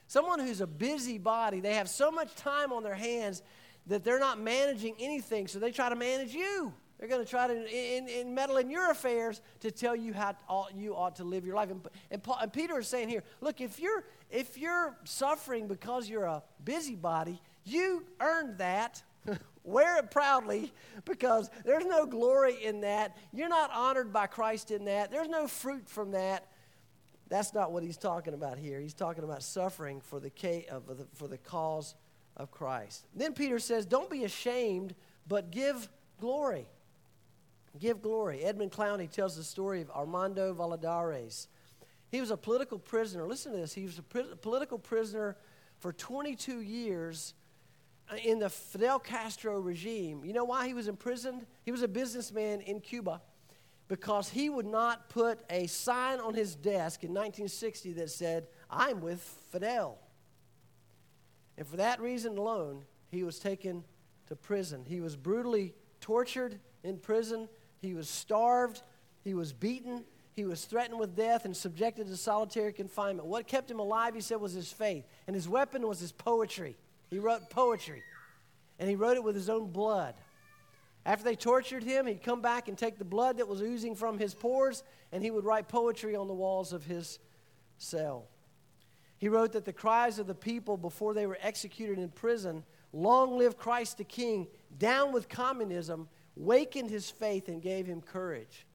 Someone 0.09 0.39
who's 0.39 0.59
a 0.59 0.65
busybody, 0.65 1.59
they 1.59 1.75
have 1.75 1.87
so 1.87 2.09
much 2.09 2.33
time 2.33 2.73
on 2.73 2.81
their 2.81 2.95
hands 2.95 3.43
that 3.85 4.03
they're 4.03 4.19
not 4.19 4.41
managing 4.41 4.95
anything, 4.99 5.47
so 5.47 5.59
they 5.59 5.71
try 5.71 5.87
to 5.87 5.95
manage 5.95 6.33
you. 6.33 6.73
They're 6.97 7.07
going 7.07 7.23
to 7.23 7.29
try 7.29 7.45
to 7.45 7.53
in, 7.53 8.07
in 8.07 8.33
meddle 8.33 8.57
in 8.57 8.71
your 8.71 8.89
affairs 8.89 9.39
to 9.59 9.69
tell 9.69 9.95
you 9.95 10.11
how 10.13 10.33
you 10.75 10.95
ought 10.95 11.17
to 11.17 11.23
live 11.23 11.45
your 11.45 11.55
life. 11.55 11.69
And, 11.69 11.87
and, 12.09 12.23
Paul, 12.23 12.39
and 12.41 12.51
Peter 12.51 12.79
is 12.79 12.87
saying 12.87 13.07
here, 13.09 13.23
look, 13.39 13.61
if 13.61 13.79
you're 13.79 14.03
if 14.31 14.57
you're 14.57 14.97
suffering 15.03 15.67
because 15.67 16.09
you're 16.09 16.25
a 16.25 16.41
busybody, 16.65 17.39
you 17.63 18.03
earned 18.19 18.57
that. 18.57 19.03
Wear 19.63 19.99
it 19.99 20.09
proudly 20.09 20.73
because 21.05 21.51
there's 21.63 21.85
no 21.85 22.07
glory 22.07 22.63
in 22.63 22.81
that. 22.81 23.15
You're 23.31 23.47
not 23.47 23.69
honored 23.71 24.11
by 24.11 24.25
Christ 24.25 24.71
in 24.71 24.85
that. 24.85 25.11
There's 25.11 25.27
no 25.27 25.45
fruit 25.45 25.87
from 25.87 26.11
that. 26.13 26.47
That's 27.29 27.53
not 27.53 27.71
what 27.71 27.83
he's 27.83 27.97
talking 27.97 28.33
about 28.33 28.57
here. 28.57 28.79
He's 28.79 28.95
talking 28.95 29.23
about 29.23 29.43
suffering 29.43 30.01
for 30.01 30.19
the, 30.19 30.31
for 31.13 31.27
the 31.27 31.37
cause 31.37 31.95
of 32.35 32.49
Christ. 32.51 33.05
Then 33.15 33.33
Peter 33.33 33.59
says, 33.59 33.85
Don't 33.85 34.09
be 34.09 34.23
ashamed, 34.23 34.95
but 35.27 35.51
give 35.51 35.87
glory. 36.19 36.67
Give 37.79 38.01
glory. 38.01 38.43
Edmund 38.43 38.71
Clowney 38.71 39.09
tells 39.09 39.35
the 39.35 39.43
story 39.43 39.81
of 39.81 39.91
Armando 39.91 40.53
Valladares. 40.55 41.47
He 42.09 42.19
was 42.19 42.31
a 42.31 42.37
political 42.37 42.79
prisoner. 42.79 43.27
Listen 43.27 43.51
to 43.51 43.59
this. 43.59 43.73
He 43.73 43.83
was 43.83 43.99
a 43.99 44.01
political 44.01 44.79
prisoner 44.79 45.37
for 45.77 45.93
22 45.93 46.61
years 46.61 47.35
uh, 48.11 48.15
in 48.15 48.39
the 48.39 48.49
Fidel 48.49 48.97
Castro 48.97 49.59
regime. 49.59 50.25
You 50.25 50.33
know 50.33 50.45
why 50.45 50.65
he 50.65 50.73
was 50.73 50.87
imprisoned? 50.87 51.45
He 51.63 51.71
was 51.71 51.83
a 51.83 51.87
businessman 51.87 52.61
in 52.61 52.79
Cuba 52.79 53.21
because 53.89 54.29
he 54.29 54.49
would 54.49 54.67
not 54.67 55.09
put 55.09 55.39
a 55.49 55.67
sign 55.67 56.19
on 56.19 56.33
his 56.33 56.55
desk 56.55 57.03
in 57.03 57.09
1960 57.09 57.93
that 57.93 58.09
said, 58.09 58.47
I'm 58.69 59.01
with 59.01 59.19
Fidel. 59.51 59.97
And 61.57 61.67
for 61.67 61.75
that 61.77 61.99
reason 61.99 62.37
alone, 62.37 62.85
he 63.09 63.23
was 63.23 63.39
taken 63.39 63.83
to 64.27 64.35
prison. 64.35 64.85
He 64.87 65.01
was 65.01 65.17
brutally 65.17 65.73
tortured 65.99 66.59
in 66.83 66.97
prison, 66.99 67.49
he 67.81 67.93
was 67.93 68.07
starved, 68.07 68.83
he 69.23 69.33
was 69.33 69.51
beaten, 69.51 70.05
he 70.33 70.45
was 70.45 70.63
threatened 70.63 70.99
with 70.99 71.15
death 71.15 71.43
and 71.43 71.57
subjected 71.57 72.07
to 72.07 72.15
solitary 72.15 72.71
confinement. 72.71 73.27
What 73.27 73.47
kept 73.47 73.69
him 73.69 73.79
alive, 73.79 74.13
he 74.13 74.21
said, 74.21 74.39
was 74.39 74.53
his 74.53 74.71
faith. 74.71 75.03
And 75.27 75.35
his 75.35 75.49
weapon 75.49 75.85
was 75.85 75.99
his 75.99 76.13
poetry. 76.13 76.77
He 77.09 77.19
wrote 77.19 77.49
poetry, 77.49 78.03
and 78.77 78.87
he 78.87 78.95
wrote 78.95 79.17
it 79.17 79.23
with 79.23 79.35
his 79.35 79.49
own 79.49 79.71
blood. 79.71 80.13
After 81.05 81.23
they 81.23 81.35
tortured 81.35 81.83
him, 81.83 82.05
he'd 82.05 82.23
come 82.23 82.41
back 82.41 82.67
and 82.67 82.77
take 82.77 82.97
the 82.97 83.05
blood 83.05 83.37
that 83.37 83.47
was 83.47 83.61
oozing 83.61 83.95
from 83.95 84.19
his 84.19 84.33
pores, 84.33 84.83
and 85.11 85.23
he 85.23 85.31
would 85.31 85.45
write 85.45 85.67
poetry 85.67 86.15
on 86.15 86.27
the 86.27 86.33
walls 86.33 86.73
of 86.73 86.83
his 86.83 87.19
cell. 87.77 88.27
He 89.17 89.27
wrote 89.27 89.53
that 89.53 89.65
the 89.65 89.73
cries 89.73 90.19
of 90.19 90.27
the 90.27 90.35
people 90.35 90.77
before 90.77 91.13
they 91.13 91.25
were 91.25 91.37
executed 91.41 91.99
in 91.99 92.09
prison, 92.09 92.63
Long 92.91 93.37
live 93.37 93.57
Christ 93.57 93.97
the 93.97 94.03
King, 94.03 94.47
down 94.77 95.11
with 95.11 95.29
communism, 95.29 96.07
wakened 96.35 96.89
his 96.89 97.09
faith 97.09 97.47
and 97.47 97.61
gave 97.61 97.85
him 97.85 98.01
courage. 98.01 98.65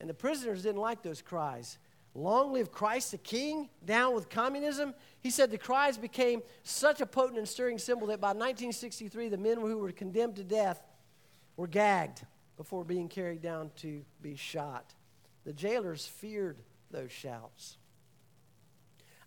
And 0.00 0.10
the 0.10 0.14
prisoners 0.14 0.62
didn't 0.62 0.80
like 0.80 1.02
those 1.02 1.22
cries. 1.22 1.78
Long 2.14 2.52
live 2.52 2.72
Christ 2.72 3.12
the 3.12 3.18
King, 3.18 3.68
down 3.84 4.14
with 4.14 4.28
communism. 4.28 4.94
He 5.20 5.30
said 5.30 5.50
the 5.50 5.58
cries 5.58 5.96
became 5.96 6.42
such 6.62 7.00
a 7.00 7.06
potent 7.06 7.38
and 7.38 7.48
stirring 7.48 7.78
symbol 7.78 8.08
that 8.08 8.20
by 8.20 8.28
1963, 8.28 9.28
the 9.28 9.38
men 9.38 9.60
who 9.60 9.78
were 9.78 9.92
condemned 9.92 10.36
to 10.36 10.44
death 10.44 10.82
were 11.60 11.66
gagged 11.66 12.22
before 12.56 12.84
being 12.84 13.06
carried 13.06 13.42
down 13.42 13.70
to 13.76 14.02
be 14.22 14.34
shot. 14.34 14.94
The 15.44 15.52
jailers 15.52 16.06
feared 16.06 16.56
those 16.90 17.12
shouts. 17.12 17.76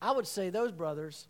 I 0.01 0.11
would 0.11 0.25
say 0.25 0.49
those 0.49 0.71
brothers 0.71 1.27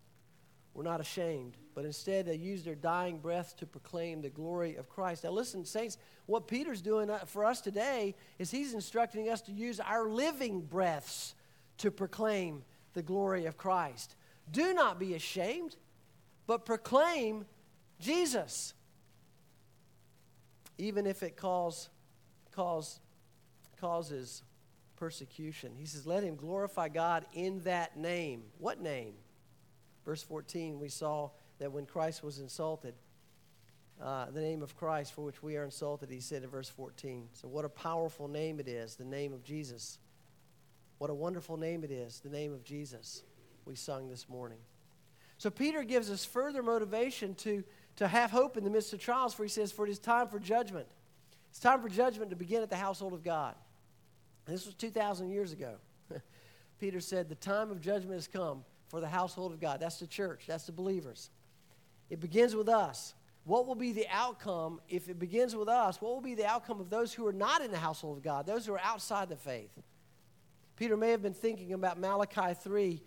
were 0.74 0.84
not 0.84 1.02
ashamed, 1.02 1.58
but 1.76 1.84
instead 1.84 2.26
they 2.26 2.36
used 2.36 2.64
their 2.64 2.74
dying 2.74 3.20
breath 3.20 3.58
to 3.58 3.66
proclaim 3.66 4.22
the 4.22 4.30
glory 4.30 4.78
of 4.78 4.88
Christ. 4.88 5.26
Now, 5.26 5.32
listen, 5.32 5.66
saints, 5.66 5.98
what 6.26 6.48
Peter's 6.48 6.82
doing 6.82 7.10
uh, 7.10 7.20
for 7.26 7.44
us 7.44 7.60
today 7.60 8.16
is 8.40 8.50
he's 8.50 8.74
instructing 8.74 9.28
us 9.28 9.42
to 9.42 9.52
use 9.52 9.82
our 9.82 10.08
living 10.08 10.62
breaths 10.62 11.36
to 11.80 11.92
proclaim 11.92 12.64
the 12.94 13.04
glory 13.04 13.46
of 13.46 13.58
Christ. 13.58 14.16
Do 14.50 14.74
not 14.74 15.00
be 15.00 15.16
ashamed, 15.16 15.76
but 16.48 16.66
proclaim 16.66 17.44
Jesus 18.00 18.74
even 20.78 21.06
if 21.06 21.24
it 21.24 21.36
cause, 21.38 21.90
cause, 22.52 23.00
causes 23.80 24.44
persecution. 24.96 25.74
He 25.78 25.86
says, 25.86 26.08
Let 26.08 26.24
him 26.24 26.36
glorify 26.36 26.90
God 26.90 27.26
in 27.34 27.62
that 27.62 27.98
name. 27.98 28.44
What 28.58 28.82
name? 28.82 29.14
Verse 30.06 30.24
14, 30.24 30.80
we 30.80 30.90
saw 30.90 31.30
that 31.60 31.72
when 31.72 31.86
Christ 31.86 32.24
was 32.24 32.40
insulted, 32.40 32.94
uh, 34.02 34.26
the 34.32 34.42
name 34.42 34.62
of 34.62 34.76
Christ 34.76 35.14
for 35.14 35.22
which 35.22 35.42
we 35.42 35.56
are 35.56 35.64
insulted, 35.64 36.10
he 36.10 36.20
said 36.20 36.44
in 36.44 36.50
verse 36.50 36.70
14. 36.70 37.30
So, 37.34 37.48
what 37.48 37.64
a 37.64 37.70
powerful 37.70 38.28
name 38.28 38.60
it 38.60 38.68
is, 38.68 38.96
the 38.96 39.06
name 39.06 39.34
of 39.34 39.44
Jesus. 39.44 40.00
What 40.98 41.10
a 41.10 41.14
wonderful 41.14 41.58
name 41.58 41.84
it 41.84 41.92
is, 41.92 42.20
the 42.20 42.30
name 42.30 42.54
of 42.54 42.64
Jesus, 42.64 43.24
we 43.66 43.76
sung 43.76 44.10
this 44.10 44.28
morning. 44.28 44.60
So, 45.38 45.50
Peter 45.50 45.84
gives 45.84 46.10
us 46.10 46.26
further 46.26 46.64
motivation 46.64 47.36
to 47.36 47.64
to 47.98 48.08
have 48.08 48.32
hope 48.32 48.58
in 48.58 48.64
the 48.64 48.70
midst 48.70 48.94
of 48.94 49.00
trials, 49.00 49.34
for 49.34 49.44
he 49.44 49.50
says, 49.50 49.72
For 49.72 49.86
it 49.86 49.92
is 49.92 50.00
time 50.00 50.28
for 50.28 50.40
judgment. 50.40 50.88
It's 51.50 51.60
time 51.60 51.82
for 51.82 51.90
judgment 51.90 52.32
to 52.32 52.36
begin 52.36 52.64
at 52.64 52.70
the 52.70 52.76
household 52.76 53.14
of 53.14 53.24
God. 53.24 53.56
this 54.46 54.66
was 54.66 54.76
2,000 54.76 55.30
years 55.30 55.52
ago. 55.52 55.76
Peter 56.80 57.00
said, 57.00 57.30
The 57.30 57.36
time 57.36 57.70
of 57.70 57.80
judgment 57.80 58.16
has 58.16 58.28
come 58.28 58.64
for 58.88 59.00
the 59.00 59.08
household 59.08 59.54
of 59.54 59.60
God. 59.60 59.80
That's 59.80 60.00
the 60.00 60.08
church, 60.08 60.46
that's 60.48 60.66
the 60.66 60.72
believers. 60.72 61.30
It 62.10 62.20
begins 62.20 62.56
with 62.56 62.70
us. 62.70 63.14
What 63.46 63.68
will 63.68 63.76
be 63.76 63.92
the 63.92 64.08
outcome 64.10 64.80
if 64.88 65.10
it 65.10 65.20
begins 65.20 65.56
with 65.56 65.68
us? 65.68 66.02
What 66.02 66.14
will 66.14 66.22
be 66.22 66.34
the 66.34 66.46
outcome 66.46 66.80
of 66.80 66.90
those 66.90 67.14
who 67.14 67.28
are 67.28 67.34
not 67.34 67.62
in 67.62 67.72
the 67.72 67.78
household 67.78 68.18
of 68.18 68.24
God, 68.24 68.46
those 68.46 68.66
who 68.66 68.74
are 68.74 68.82
outside 68.82 69.30
the 69.30 69.36
faith? 69.36 69.72
Peter 70.76 70.96
may 70.96 71.12
have 71.12 71.22
been 71.22 71.34
thinking 71.34 71.74
about 71.74 72.00
Malachi 72.00 72.54
3 72.54 73.02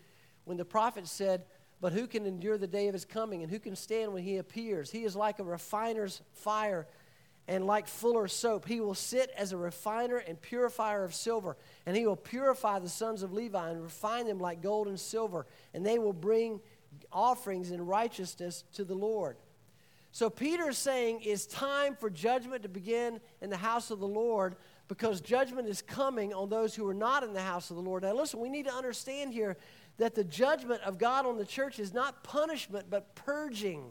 when 0.45 0.57
the 0.57 0.65
prophet 0.65 1.07
said, 1.07 1.45
but 1.81 1.93
who 1.93 2.07
can 2.07 2.27
endure 2.27 2.59
the 2.59 2.67
day 2.67 2.89
of 2.89 2.95
his 2.95 3.05
coming? 3.05 3.43
And 3.43 3.51
who 3.51 3.59
can 3.59 3.77
stand 3.77 4.13
when 4.13 4.23
he 4.23 4.39
appears? 4.39 4.91
He 4.91 5.05
is 5.05 5.15
like 5.15 5.39
a 5.39 5.45
refiner's 5.45 6.23
fire 6.33 6.87
and 7.49 7.67
like 7.67 7.87
fuller's 7.87 8.33
soap. 8.33 8.67
He 8.67 8.81
will 8.81 8.95
sit 8.95 9.31
as 9.37 9.53
a 9.53 9.57
refiner 9.57 10.17
and 10.17 10.41
purifier 10.41 11.05
of 11.05 11.15
silver. 11.15 11.57
And 11.85 11.97
he 11.97 12.07
will 12.07 12.17
purify 12.17 12.79
the 12.79 12.89
sons 12.89 13.23
of 13.23 13.33
Levi 13.33 13.71
and 13.71 13.83
refine 13.83 14.27
them 14.27 14.39
like 14.39 14.63
gold 14.63 14.89
and 14.89 14.99
silver. 14.99 15.47
And 15.75 15.85
they 15.85 15.99
will 15.99 16.13
bring 16.13 16.61
offerings 17.13 17.71
in 17.71 17.85
righteousness 17.85 18.65
to 18.75 18.85
the 18.85 18.95
Lord. 18.95 19.37
So 20.13 20.31
Peter 20.31 20.71
is 20.71 20.79
saying 20.79 21.21
it's 21.23 21.45
time 21.45 21.95
for 21.95 22.09
judgment 22.09 22.63
to 22.63 22.71
begin 22.71 23.21
in 23.43 23.51
the 23.51 23.57
house 23.59 23.91
of 23.91 24.01
the 24.01 24.09
Lord 24.09 24.57
because 24.89 25.21
judgment 25.21 25.69
is 25.69 25.83
coming 25.83 26.33
on 26.33 26.49
those 26.49 26.75
who 26.75 26.89
are 26.89 26.95
not 26.95 27.23
in 27.23 27.35
the 27.35 27.43
house 27.43 27.71
of 27.71 27.77
the 27.77 27.83
Lord. 27.83 28.03
Now, 28.03 28.15
listen, 28.15 28.41
we 28.41 28.49
need 28.49 28.67
to 28.67 28.73
understand 28.73 29.35
here 29.35 29.59
that 29.99 30.15
the 30.15 30.25
judgment 30.25 30.83
of 30.83 30.99
God 30.99 31.27
on 31.27 31.39
the 31.39 31.45
church 31.45 31.79
is 31.79 31.95
not 31.95 32.23
punishment, 32.23 32.87
but 32.91 33.15
purging. 33.15 33.85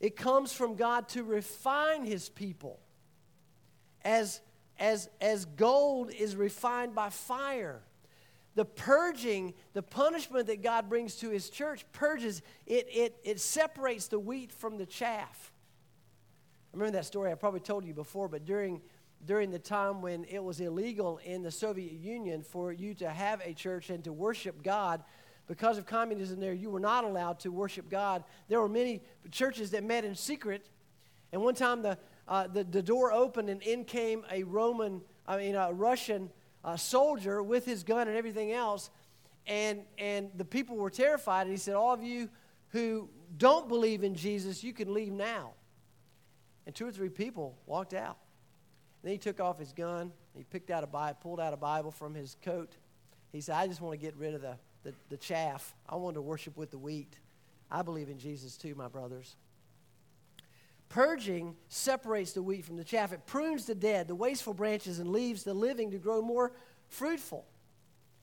It 0.00 0.16
comes 0.16 0.52
from 0.52 0.76
God 0.76 1.08
to 1.10 1.22
refine 1.22 2.04
his 2.04 2.28
people. 2.28 2.80
As, 4.02 4.40
as, 4.78 5.10
as 5.20 5.44
gold 5.44 6.10
is 6.10 6.34
refined 6.34 6.94
by 6.94 7.10
fire. 7.10 7.82
the 8.54 8.64
purging, 8.64 9.54
the 9.72 9.82
punishment 9.82 10.46
that 10.48 10.62
God 10.62 10.88
brings 10.88 11.16
to 11.16 11.30
his 11.30 11.50
church 11.50 11.84
purges, 11.92 12.42
it, 12.66 12.88
it, 12.90 13.16
it 13.22 13.40
separates 13.40 14.08
the 14.08 14.18
wheat 14.18 14.52
from 14.52 14.76
the 14.76 14.86
chaff. 14.86 15.52
I 16.72 16.76
remember 16.76 16.98
that 16.98 17.04
story 17.04 17.30
I 17.30 17.34
probably 17.34 17.60
told 17.60 17.84
you 17.84 17.94
before, 17.94 18.28
but 18.28 18.44
during, 18.44 18.80
during 19.26 19.50
the 19.50 19.58
time 19.58 20.00
when 20.00 20.24
it 20.24 20.42
was 20.42 20.60
illegal 20.60 21.18
in 21.24 21.42
the 21.42 21.50
Soviet 21.50 21.92
Union 21.92 22.42
for 22.42 22.72
you 22.72 22.94
to 22.94 23.10
have 23.10 23.40
a 23.44 23.52
church 23.52 23.90
and 23.90 24.02
to 24.04 24.12
worship 24.12 24.62
God, 24.62 25.02
because 25.50 25.78
of 25.78 25.86
communism 25.86 26.38
there, 26.38 26.52
you 26.52 26.70
were 26.70 26.78
not 26.78 27.02
allowed 27.02 27.40
to 27.40 27.50
worship 27.50 27.90
God. 27.90 28.22
There 28.48 28.60
were 28.60 28.68
many 28.68 29.02
churches 29.32 29.72
that 29.72 29.82
met 29.82 30.04
in 30.04 30.14
secret. 30.14 30.64
And 31.32 31.42
one 31.42 31.56
time 31.56 31.82
the, 31.82 31.98
uh, 32.28 32.46
the, 32.46 32.62
the, 32.62 32.82
door 32.82 33.12
opened 33.12 33.50
and 33.50 33.60
in 33.62 33.84
came 33.84 34.24
a 34.30 34.44
Roman, 34.44 35.00
I 35.26 35.36
mean, 35.36 35.56
a 35.56 35.72
Russian 35.72 36.30
uh, 36.64 36.76
soldier 36.76 37.42
with 37.42 37.66
his 37.66 37.82
gun 37.82 38.06
and 38.06 38.16
everything 38.16 38.52
else. 38.52 38.90
And, 39.44 39.80
and 39.98 40.30
the 40.36 40.44
people 40.44 40.76
were 40.76 40.88
terrified. 40.88 41.42
And 41.42 41.50
he 41.50 41.56
said, 41.56 41.74
All 41.74 41.92
of 41.92 42.02
you 42.04 42.28
who 42.68 43.08
don't 43.36 43.68
believe 43.68 44.04
in 44.04 44.14
Jesus, 44.14 44.62
you 44.62 44.72
can 44.72 44.94
leave 44.94 45.12
now. 45.12 45.54
And 46.64 46.74
two 46.76 46.86
or 46.86 46.92
three 46.92 47.08
people 47.08 47.58
walked 47.66 47.92
out. 47.92 48.18
Then 49.02 49.12
he 49.12 49.18
took 49.18 49.40
off 49.40 49.58
his 49.58 49.72
gun. 49.72 50.12
He 50.36 50.44
picked 50.44 50.70
out 50.70 50.84
a 50.84 50.86
Bible, 50.86 51.18
pulled 51.22 51.40
out 51.40 51.52
a 51.52 51.56
Bible 51.56 51.90
from 51.90 52.14
his 52.14 52.36
coat. 52.42 52.76
He 53.32 53.40
said, 53.40 53.56
I 53.56 53.66
just 53.66 53.80
want 53.80 53.98
to 53.98 54.04
get 54.04 54.16
rid 54.16 54.34
of 54.34 54.42
the, 54.42 54.56
the, 54.82 54.94
the 55.08 55.16
chaff. 55.16 55.74
I 55.88 55.96
want 55.96 56.14
to 56.14 56.22
worship 56.22 56.56
with 56.56 56.70
the 56.70 56.78
wheat. 56.78 57.16
I 57.70 57.82
believe 57.82 58.08
in 58.08 58.18
Jesus 58.18 58.56
too, 58.56 58.74
my 58.74 58.88
brothers. 58.88 59.36
Purging 60.88 61.54
separates 61.68 62.32
the 62.32 62.42
wheat 62.42 62.64
from 62.64 62.76
the 62.76 62.84
chaff. 62.84 63.12
It 63.12 63.24
prunes 63.24 63.64
the 63.64 63.76
dead, 63.76 64.08
the 64.08 64.14
wasteful 64.14 64.54
branches, 64.54 64.98
and 64.98 65.10
leaves 65.12 65.44
the 65.44 65.54
living 65.54 65.92
to 65.92 65.98
grow 65.98 66.20
more 66.20 66.52
fruitful. 66.88 67.46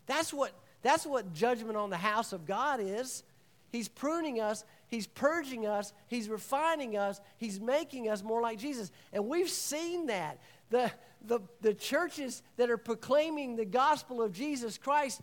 That's 0.05 0.33
what, 0.33 0.51
that's 0.81 1.05
what 1.05 1.33
judgment 1.33 1.77
on 1.77 1.89
the 1.89 1.97
house 1.97 2.33
of 2.33 2.45
God 2.45 2.81
is. 2.81 3.23
He's 3.71 3.87
pruning 3.87 4.41
us, 4.41 4.65
He's 4.87 5.07
purging 5.07 5.65
us, 5.65 5.93
He's 6.07 6.29
refining 6.29 6.97
us, 6.97 7.21
He's 7.37 7.59
making 7.59 8.09
us 8.09 8.23
more 8.23 8.41
like 8.41 8.57
Jesus. 8.57 8.91
And 9.13 9.27
we've 9.27 9.49
seen 9.49 10.07
that. 10.07 10.39
The, 10.69 10.91
the, 11.25 11.39
the 11.61 11.73
churches 11.73 12.43
that 12.57 12.69
are 12.69 12.77
proclaiming 12.77 13.55
the 13.55 13.65
gospel 13.65 14.21
of 14.21 14.33
Jesus 14.33 14.77
Christ 14.77 15.21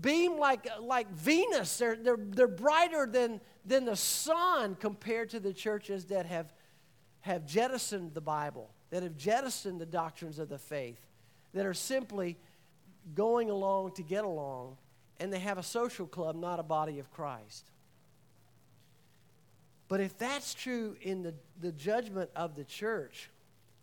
beam 0.00 0.38
like, 0.38 0.68
like 0.80 1.10
Venus. 1.12 1.78
They're, 1.78 1.96
they're, 1.96 2.18
they're 2.18 2.48
brighter 2.48 3.06
than, 3.06 3.40
than 3.64 3.84
the 3.84 3.96
sun 3.96 4.76
compared 4.76 5.30
to 5.30 5.40
the 5.40 5.52
churches 5.52 6.06
that 6.06 6.26
have, 6.26 6.52
have 7.20 7.46
jettisoned 7.46 8.14
the 8.14 8.20
Bible, 8.20 8.70
that 8.90 9.02
have 9.02 9.16
jettisoned 9.16 9.80
the 9.80 9.86
doctrines 9.86 10.38
of 10.38 10.48
the 10.48 10.58
faith, 10.58 11.00
that 11.54 11.66
are 11.66 11.74
simply 11.74 12.36
going 13.14 13.50
along 13.50 13.92
to 13.92 14.02
get 14.02 14.24
along, 14.24 14.76
and 15.18 15.32
they 15.32 15.38
have 15.38 15.58
a 15.58 15.62
social 15.62 16.06
club, 16.06 16.36
not 16.36 16.58
a 16.58 16.62
body 16.62 16.98
of 16.98 17.10
Christ. 17.10 17.70
But 19.88 20.00
if 20.00 20.18
that's 20.18 20.52
true 20.52 20.96
in 21.00 21.22
the, 21.22 21.34
the 21.60 21.72
judgment 21.72 22.30
of 22.34 22.56
the 22.56 22.64
church, 22.64 23.30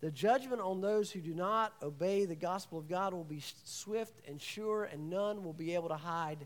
the 0.03 0.11
judgment 0.11 0.59
on 0.59 0.81
those 0.81 1.11
who 1.11 1.21
do 1.21 1.33
not 1.33 1.71
obey 1.81 2.25
the 2.25 2.35
gospel 2.35 2.77
of 2.77 2.89
God 2.89 3.13
will 3.13 3.23
be 3.23 3.41
swift 3.63 4.19
and 4.27 4.41
sure, 4.41 4.83
and 4.83 5.09
none 5.09 5.45
will 5.45 5.53
be 5.53 5.75
able 5.75 5.87
to 5.87 5.95
hide 5.95 6.45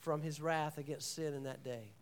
from 0.00 0.20
his 0.20 0.38
wrath 0.38 0.76
against 0.76 1.14
sin 1.14 1.32
in 1.32 1.44
that 1.44 1.64
day. 1.64 1.92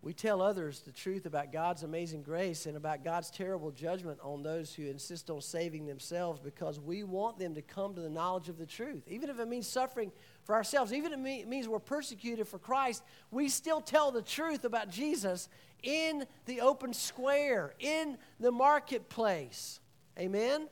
We 0.00 0.12
tell 0.12 0.40
others 0.40 0.82
the 0.82 0.92
truth 0.92 1.26
about 1.26 1.52
God's 1.52 1.82
amazing 1.82 2.22
grace 2.22 2.66
and 2.66 2.76
about 2.76 3.02
God's 3.02 3.32
terrible 3.32 3.72
judgment 3.72 4.20
on 4.22 4.44
those 4.44 4.72
who 4.72 4.86
insist 4.86 5.28
on 5.28 5.40
saving 5.40 5.86
themselves 5.86 6.38
because 6.38 6.78
we 6.78 7.02
want 7.02 7.36
them 7.36 7.56
to 7.56 7.62
come 7.62 7.96
to 7.96 8.00
the 8.00 8.08
knowledge 8.08 8.48
of 8.48 8.58
the 8.58 8.66
truth. 8.66 9.02
Even 9.08 9.28
if 9.28 9.40
it 9.40 9.48
means 9.48 9.66
suffering 9.66 10.12
for 10.44 10.54
ourselves, 10.54 10.92
even 10.92 11.12
if 11.12 11.18
it 11.18 11.48
means 11.48 11.66
we're 11.66 11.80
persecuted 11.80 12.46
for 12.46 12.60
Christ, 12.60 13.02
we 13.32 13.48
still 13.48 13.80
tell 13.80 14.12
the 14.12 14.22
truth 14.22 14.64
about 14.64 14.88
Jesus 14.88 15.48
in 15.82 16.26
the 16.46 16.60
open 16.60 16.92
square, 16.92 17.74
in 17.78 18.18
the 18.40 18.50
marketplace. 18.50 19.80
Amen? 20.18 20.68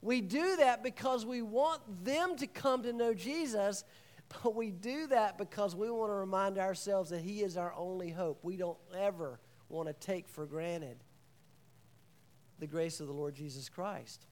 We 0.00 0.20
do 0.20 0.56
that 0.56 0.82
because 0.82 1.26
we 1.26 1.42
want 1.42 2.04
them 2.04 2.36
to 2.36 2.46
come 2.46 2.82
to 2.84 2.92
know 2.92 3.14
Jesus, 3.14 3.84
but 4.42 4.54
we 4.54 4.70
do 4.70 5.08
that 5.08 5.38
because 5.38 5.74
we 5.74 5.90
want 5.90 6.10
to 6.10 6.14
remind 6.14 6.58
ourselves 6.58 7.10
that 7.10 7.20
He 7.20 7.42
is 7.42 7.56
our 7.56 7.74
only 7.74 8.10
hope. 8.10 8.38
We 8.42 8.56
don't 8.56 8.78
ever 8.96 9.40
want 9.68 9.88
to 9.88 9.94
take 9.94 10.28
for 10.28 10.46
granted 10.46 10.98
the 12.58 12.66
grace 12.66 13.00
of 13.00 13.06
the 13.06 13.12
Lord 13.12 13.34
Jesus 13.34 13.68
Christ 13.68 14.26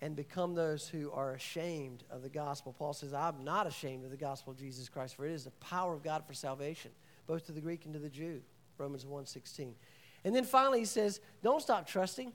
and 0.00 0.14
become 0.14 0.54
those 0.54 0.86
who 0.88 1.10
are 1.10 1.34
ashamed 1.34 2.04
of 2.10 2.22
the 2.22 2.28
gospel. 2.28 2.72
Paul 2.72 2.92
says, 2.92 3.12
I'm 3.12 3.42
not 3.42 3.66
ashamed 3.66 4.04
of 4.04 4.10
the 4.10 4.16
gospel 4.16 4.52
of 4.52 4.58
Jesus 4.58 4.88
Christ, 4.88 5.16
for 5.16 5.26
it 5.26 5.32
is 5.32 5.44
the 5.44 5.50
power 5.52 5.92
of 5.94 6.02
God 6.04 6.24
for 6.26 6.34
salvation 6.34 6.92
both 7.28 7.46
to 7.46 7.52
the 7.52 7.60
Greek 7.60 7.84
and 7.84 7.94
to 7.94 8.00
the 8.00 8.08
Jew. 8.08 8.40
Romans 8.78 9.04
1:16. 9.04 9.74
And 10.24 10.34
then 10.34 10.44
finally 10.44 10.80
he 10.80 10.84
says, 10.84 11.20
don't 11.42 11.62
stop 11.62 11.86
trusting 11.86 12.32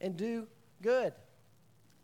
and 0.00 0.16
do 0.16 0.46
good. 0.80 1.12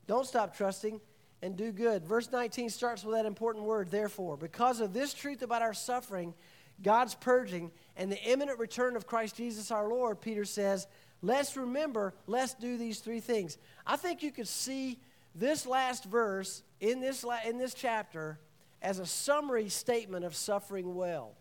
Don't 0.08 0.26
stop 0.26 0.56
trusting 0.56 1.00
and 1.42 1.56
do 1.56 1.70
good. 1.70 2.04
Verse 2.04 2.30
19 2.32 2.70
starts 2.70 3.04
with 3.04 3.14
that 3.14 3.26
important 3.26 3.64
word, 3.64 3.90
therefore. 3.90 4.36
Because 4.36 4.80
of 4.80 4.92
this 4.92 5.14
truth 5.14 5.42
about 5.42 5.62
our 5.62 5.74
suffering, 5.74 6.34
God's 6.82 7.14
purging, 7.14 7.70
and 7.96 8.10
the 8.10 8.22
imminent 8.24 8.58
return 8.58 8.96
of 8.96 9.06
Christ 9.06 9.36
Jesus 9.36 9.70
our 9.70 9.88
Lord, 9.88 10.20
Peter 10.20 10.44
says, 10.44 10.88
let's 11.20 11.56
remember, 11.56 12.14
let's 12.26 12.54
do 12.54 12.76
these 12.76 12.98
three 12.98 13.20
things. 13.20 13.58
I 13.86 13.96
think 13.96 14.22
you 14.22 14.32
could 14.32 14.48
see 14.48 14.98
this 15.34 15.66
last 15.66 16.04
verse 16.04 16.62
in 16.80 17.00
this, 17.00 17.24
in 17.46 17.58
this 17.58 17.74
chapter 17.74 18.40
as 18.80 18.98
a 18.98 19.06
summary 19.06 19.68
statement 19.68 20.24
of 20.24 20.34
suffering 20.34 20.94
well. 20.94 21.36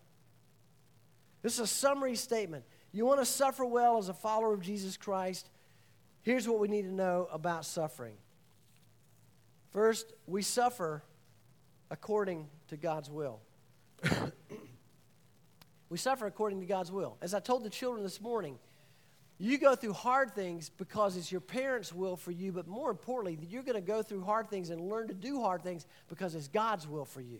This 1.41 1.53
is 1.55 1.59
a 1.59 1.67
summary 1.67 2.15
statement. 2.15 2.63
You 2.91 3.05
want 3.05 3.19
to 3.19 3.25
suffer 3.25 3.65
well 3.65 3.97
as 3.97 4.09
a 4.09 4.13
follower 4.13 4.53
of 4.53 4.61
Jesus 4.61 4.97
Christ? 4.97 5.49
Here's 6.23 6.47
what 6.47 6.59
we 6.59 6.67
need 6.67 6.83
to 6.83 6.93
know 6.93 7.27
about 7.31 7.65
suffering. 7.65 8.15
First, 9.71 10.13
we 10.27 10.41
suffer 10.41 11.03
according 11.89 12.47
to 12.67 12.77
God's 12.77 13.09
will. 13.09 13.39
we 15.89 15.97
suffer 15.97 16.27
according 16.27 16.59
to 16.59 16.65
God's 16.65 16.91
will. 16.91 17.17
As 17.21 17.33
I 17.33 17.39
told 17.39 17.63
the 17.63 17.69
children 17.69 18.03
this 18.03 18.21
morning, 18.21 18.59
you 19.37 19.57
go 19.57 19.75
through 19.75 19.93
hard 19.93 20.35
things 20.35 20.69
because 20.69 21.17
it's 21.17 21.31
your 21.31 21.41
parents' 21.41 21.91
will 21.91 22.15
for 22.15 22.31
you, 22.31 22.51
but 22.51 22.67
more 22.67 22.91
importantly, 22.91 23.39
you're 23.49 23.63
going 23.63 23.75
to 23.75 23.81
go 23.81 24.03
through 24.03 24.23
hard 24.23 24.49
things 24.49 24.69
and 24.69 24.81
learn 24.81 25.07
to 25.07 25.15
do 25.15 25.41
hard 25.41 25.63
things 25.63 25.87
because 26.09 26.35
it's 26.35 26.47
God's 26.47 26.87
will 26.87 27.05
for 27.05 27.21
you. 27.21 27.39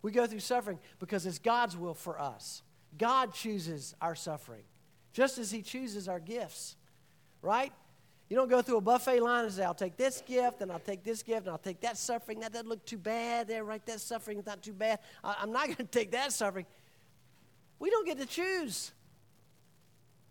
We 0.00 0.12
go 0.12 0.26
through 0.26 0.40
suffering 0.40 0.78
because 1.00 1.26
it's 1.26 1.40
God's 1.40 1.76
will 1.76 1.94
for 1.94 2.20
us. 2.20 2.62
God 2.96 3.34
chooses 3.34 3.94
our 4.00 4.14
suffering, 4.14 4.62
just 5.12 5.38
as 5.38 5.50
He 5.50 5.62
chooses 5.62 6.08
our 6.08 6.20
gifts, 6.20 6.76
right? 7.42 7.72
You 8.28 8.36
don't 8.36 8.50
go 8.50 8.60
through 8.60 8.78
a 8.78 8.82
buffet 8.82 9.20
line 9.20 9.44
and 9.44 9.52
say, 9.52 9.64
I'll 9.64 9.74
take 9.74 9.96
this 9.96 10.22
gift, 10.26 10.60
and 10.60 10.70
I'll 10.70 10.78
take 10.78 11.02
this 11.02 11.22
gift, 11.22 11.42
and 11.42 11.50
I'll 11.50 11.58
take 11.58 11.80
that 11.80 11.96
suffering. 11.96 12.40
That 12.40 12.52
doesn't 12.52 12.68
look 12.68 12.84
too 12.84 12.98
bad 12.98 13.48
there, 13.48 13.64
right? 13.64 13.84
That 13.86 14.00
suffering 14.00 14.38
is 14.38 14.46
not 14.46 14.62
too 14.62 14.74
bad. 14.74 14.98
I'm 15.24 15.50
not 15.50 15.64
going 15.66 15.76
to 15.76 15.84
take 15.84 16.12
that 16.12 16.32
suffering. 16.32 16.66
We 17.78 17.90
don't 17.90 18.06
get 18.06 18.18
to 18.18 18.26
choose, 18.26 18.92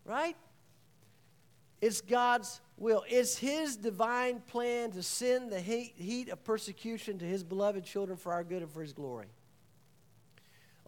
right? 0.06 0.36
It's 1.82 2.02
God's 2.02 2.62
will. 2.78 3.04
It's 3.08 3.38
His 3.38 3.78
divine 3.78 4.42
plan 4.42 4.92
to 4.92 5.02
send 5.02 5.52
the 5.52 5.60
heat 5.60 6.30
of 6.30 6.44
persecution 6.44 7.18
to 7.20 7.26
His 7.26 7.44
beloved 7.44 7.84
children 7.84 8.18
for 8.18 8.32
our 8.32 8.44
good 8.44 8.62
and 8.62 8.72
for 8.72 8.82
His 8.82 8.94
glory. 8.94 9.28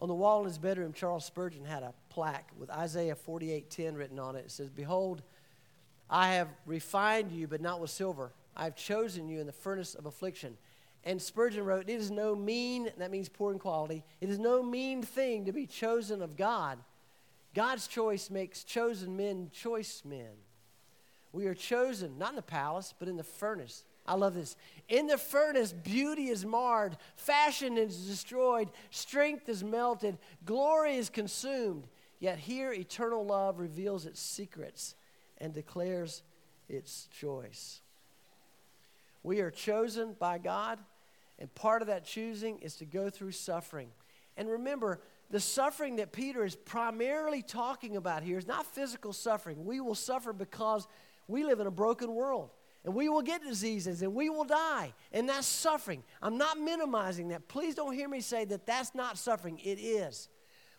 On 0.00 0.08
the 0.08 0.14
wall 0.14 0.40
in 0.40 0.46
his 0.46 0.58
bedroom, 0.58 0.92
Charles 0.92 1.24
Spurgeon 1.26 1.64
had 1.64 1.82
a 1.82 1.94
plaque 2.08 2.50
with 2.58 2.70
Isaiah 2.70 3.14
48:10 3.14 3.96
written 3.96 4.18
on 4.18 4.34
it. 4.34 4.46
It 4.46 4.50
says, 4.50 4.70
"Behold, 4.70 5.22
I 6.08 6.34
have 6.34 6.48
refined 6.66 7.32
you, 7.32 7.46
but 7.46 7.60
not 7.60 7.80
with 7.80 7.90
silver. 7.90 8.32
I 8.56 8.64
have 8.64 8.74
chosen 8.74 9.28
you 9.28 9.40
in 9.40 9.46
the 9.46 9.52
furnace 9.52 9.94
of 9.94 10.06
affliction." 10.06 10.56
And 11.04 11.20
Spurgeon 11.20 11.64
wrote, 11.64 11.88
It 11.88 11.94
is 11.94 12.10
no 12.10 12.34
mean, 12.34 12.90
that 12.98 13.10
means 13.10 13.28
poor 13.28 13.52
in 13.52 13.58
quality, 13.58 14.04
it 14.20 14.28
is 14.28 14.38
no 14.38 14.62
mean 14.62 15.02
thing 15.02 15.46
to 15.46 15.52
be 15.52 15.66
chosen 15.66 16.20
of 16.20 16.36
God. 16.36 16.78
God's 17.54 17.88
choice 17.88 18.30
makes 18.30 18.64
chosen 18.64 19.16
men 19.16 19.50
choice 19.50 20.04
men. 20.04 20.36
We 21.32 21.46
are 21.46 21.54
chosen, 21.54 22.18
not 22.18 22.30
in 22.30 22.36
the 22.36 22.42
palace, 22.42 22.94
but 22.98 23.08
in 23.08 23.16
the 23.16 23.24
furnace. 23.24 23.84
I 24.10 24.14
love 24.14 24.34
this. 24.34 24.56
In 24.88 25.06
the 25.06 25.16
furnace, 25.16 25.72
beauty 25.72 26.30
is 26.30 26.44
marred, 26.44 26.96
fashion 27.14 27.78
is 27.78 28.08
destroyed, 28.08 28.68
strength 28.90 29.48
is 29.48 29.62
melted, 29.62 30.18
glory 30.44 30.96
is 30.96 31.08
consumed. 31.08 31.86
Yet 32.18 32.40
here, 32.40 32.72
eternal 32.72 33.24
love 33.24 33.60
reveals 33.60 34.06
its 34.06 34.20
secrets 34.20 34.96
and 35.38 35.54
declares 35.54 36.24
its 36.68 37.06
choice. 37.20 37.82
We 39.22 39.42
are 39.42 39.50
chosen 39.52 40.16
by 40.18 40.38
God, 40.38 40.80
and 41.38 41.54
part 41.54 41.80
of 41.80 41.86
that 41.86 42.04
choosing 42.04 42.58
is 42.58 42.74
to 42.78 42.86
go 42.86 43.10
through 43.10 43.30
suffering. 43.30 43.90
And 44.36 44.48
remember, 44.48 45.00
the 45.30 45.38
suffering 45.38 45.96
that 45.96 46.10
Peter 46.10 46.44
is 46.44 46.56
primarily 46.56 47.42
talking 47.42 47.96
about 47.96 48.24
here 48.24 48.38
is 48.38 48.48
not 48.48 48.66
physical 48.66 49.12
suffering. 49.12 49.64
We 49.64 49.80
will 49.80 49.94
suffer 49.94 50.32
because 50.32 50.88
we 51.28 51.44
live 51.44 51.60
in 51.60 51.68
a 51.68 51.70
broken 51.70 52.12
world. 52.12 52.50
And 52.84 52.94
we 52.94 53.08
will 53.08 53.22
get 53.22 53.42
diseases 53.42 54.00
and 54.02 54.14
we 54.14 54.30
will 54.30 54.44
die. 54.44 54.94
And 55.12 55.28
that's 55.28 55.46
suffering. 55.46 56.02
I'm 56.22 56.38
not 56.38 56.58
minimizing 56.58 57.28
that. 57.28 57.46
Please 57.48 57.74
don't 57.74 57.92
hear 57.92 58.08
me 58.08 58.20
say 58.20 58.44
that 58.46 58.66
that's 58.66 58.94
not 58.94 59.18
suffering. 59.18 59.58
It 59.58 59.78
is. 59.78 60.28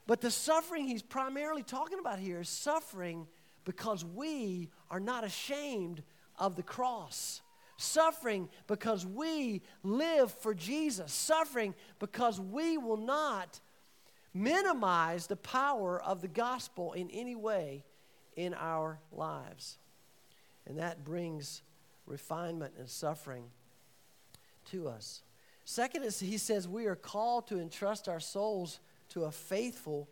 But 0.08 0.20
the 0.22 0.32
suffering 0.32 0.88
he's 0.88 1.04
primarily 1.04 1.64
talking 1.64 2.00
about 2.00 2.18
here 2.18 2.42
is 2.42 2.50
suffering 2.50 3.28
because 3.66 4.04
we 4.04 4.70
are 4.90 5.00
not 5.00 5.24
ashamed 5.24 6.02
of 6.38 6.56
the 6.56 6.64
cross. 6.64 7.42
Suffering 7.78 8.50
because 8.68 9.06
we 9.06 9.62
live 9.84 10.32
for 10.32 10.56
Jesus. 10.56 11.14
Suffering 11.14 11.76
because 12.00 12.40
we 12.40 12.78
will 12.78 12.98
not 12.98 13.60
minimize 14.34 15.28
the 15.28 15.36
power 15.36 16.02
of 16.02 16.22
the 16.22 16.28
gospel 16.28 16.94
in 16.94 17.10
any 17.12 17.36
way 17.36 17.84
in 18.36 18.54
our 18.56 19.00
lives. 19.12 19.78
And 20.66 20.80
that 20.80 21.04
brings 21.04 21.62
refinement 22.06 22.74
and 22.78 22.90
suffering 22.90 23.46
to 24.72 24.88
us. 24.88 25.24
Second 25.66 26.04
is 26.04 26.20
he 26.20 26.38
says 26.38 26.68
we 26.68 26.86
are 26.88 26.96
called 26.96 27.48
to 27.48 27.60
entrust 27.60 28.08
our 28.08 28.20
souls 28.20 28.80
to 29.10 29.26
a 29.26 29.32
faithful 29.32 30.10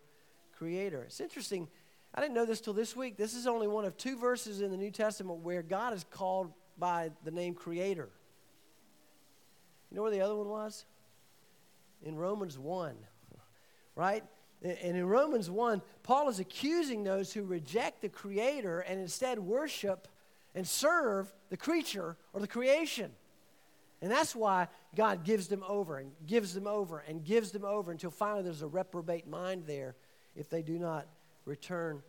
creator. 0.58 1.04
It's 1.04 1.20
interesting. 1.20 1.68
I 2.14 2.22
didn't 2.22 2.34
know 2.34 2.46
this 2.46 2.62
till 2.62 2.74
this 2.74 2.96
week. 2.96 3.18
This 3.18 3.34
is 3.34 3.48
only 3.48 3.68
one 3.68 3.86
of 3.86 3.98
two 3.98 4.18
verses 4.18 4.62
in 4.62 4.72
the 4.72 4.78
New 4.78 4.92
Testament 4.92 5.40
where 5.40 5.62
God 5.62 5.94
is 5.94 6.06
called 6.10 6.52
by 6.78 7.12
the 7.24 7.32
name 7.32 7.54
creator. 7.54 8.10
You 9.90 9.98
know 9.98 10.04
where 10.04 10.12
the 10.12 10.22
other 10.22 10.36
one 10.36 10.50
was? 10.50 10.86
In 12.04 12.16
Romans 12.16 12.58
1, 12.58 12.96
right? 13.96 14.24
And 14.62 14.98
in 14.98 15.06
Romans 15.06 15.50
1, 15.50 15.82
Paul 16.04 16.30
is 16.30 16.40
accusing 16.40 17.04
those 17.04 17.34
who 17.34 17.44
reject 17.44 18.02
the 18.02 18.10
creator 18.10 18.82
and 18.82 19.00
instead 19.00 19.40
worship 19.40 20.08
and 20.60 20.68
serve 20.68 21.34
the 21.50 21.58
creature 21.58 22.16
or 22.34 22.42
the 22.42 22.48
creation. 22.48 23.12
And 24.02 24.12
that's 24.12 24.36
why 24.36 24.68
God 24.96 25.24
gives 25.24 25.48
them 25.48 25.64
over 25.68 25.98
and 25.98 26.12
gives 26.28 26.54
them 26.54 26.68
over 26.68 27.00
and 27.08 27.24
gives 27.24 27.52
them 27.52 27.66
over 27.66 27.92
until 27.92 28.12
finally 28.12 28.44
there's 28.44 28.62
a 28.62 28.68
reprobate 28.68 29.28
mind 29.28 29.64
there 29.66 29.96
if 30.36 30.50
they 30.50 30.62
do 30.62 30.78
not 30.78 31.08
return 31.46 32.04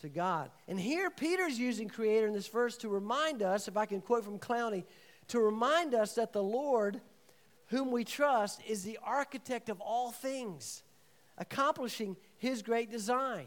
to 0.00 0.08
God. 0.08 0.50
And 0.68 0.78
here 0.78 1.10
Peter's 1.10 1.58
using 1.58 1.88
creator 1.88 2.26
in 2.26 2.32
this 2.32 2.48
verse 2.48 2.76
to 2.78 2.88
remind 2.88 3.42
us, 3.42 3.68
if 3.68 3.76
I 3.76 3.86
can 3.86 4.00
quote 4.00 4.24
from 4.24 4.38
Clowney, 4.38 4.84
to 5.28 5.40
remind 5.40 5.94
us 5.94 6.14
that 6.14 6.32
the 6.32 6.42
Lord, 6.42 7.00
whom 7.68 7.90
we 7.90 8.04
trust, 8.04 8.60
is 8.66 8.84
the 8.84 8.98
architect 9.02 9.68
of 9.68 9.80
all 9.80 10.12
things, 10.12 10.82
accomplishing 11.38 12.16
his 12.38 12.62
great 12.62 12.90
design. 12.90 13.46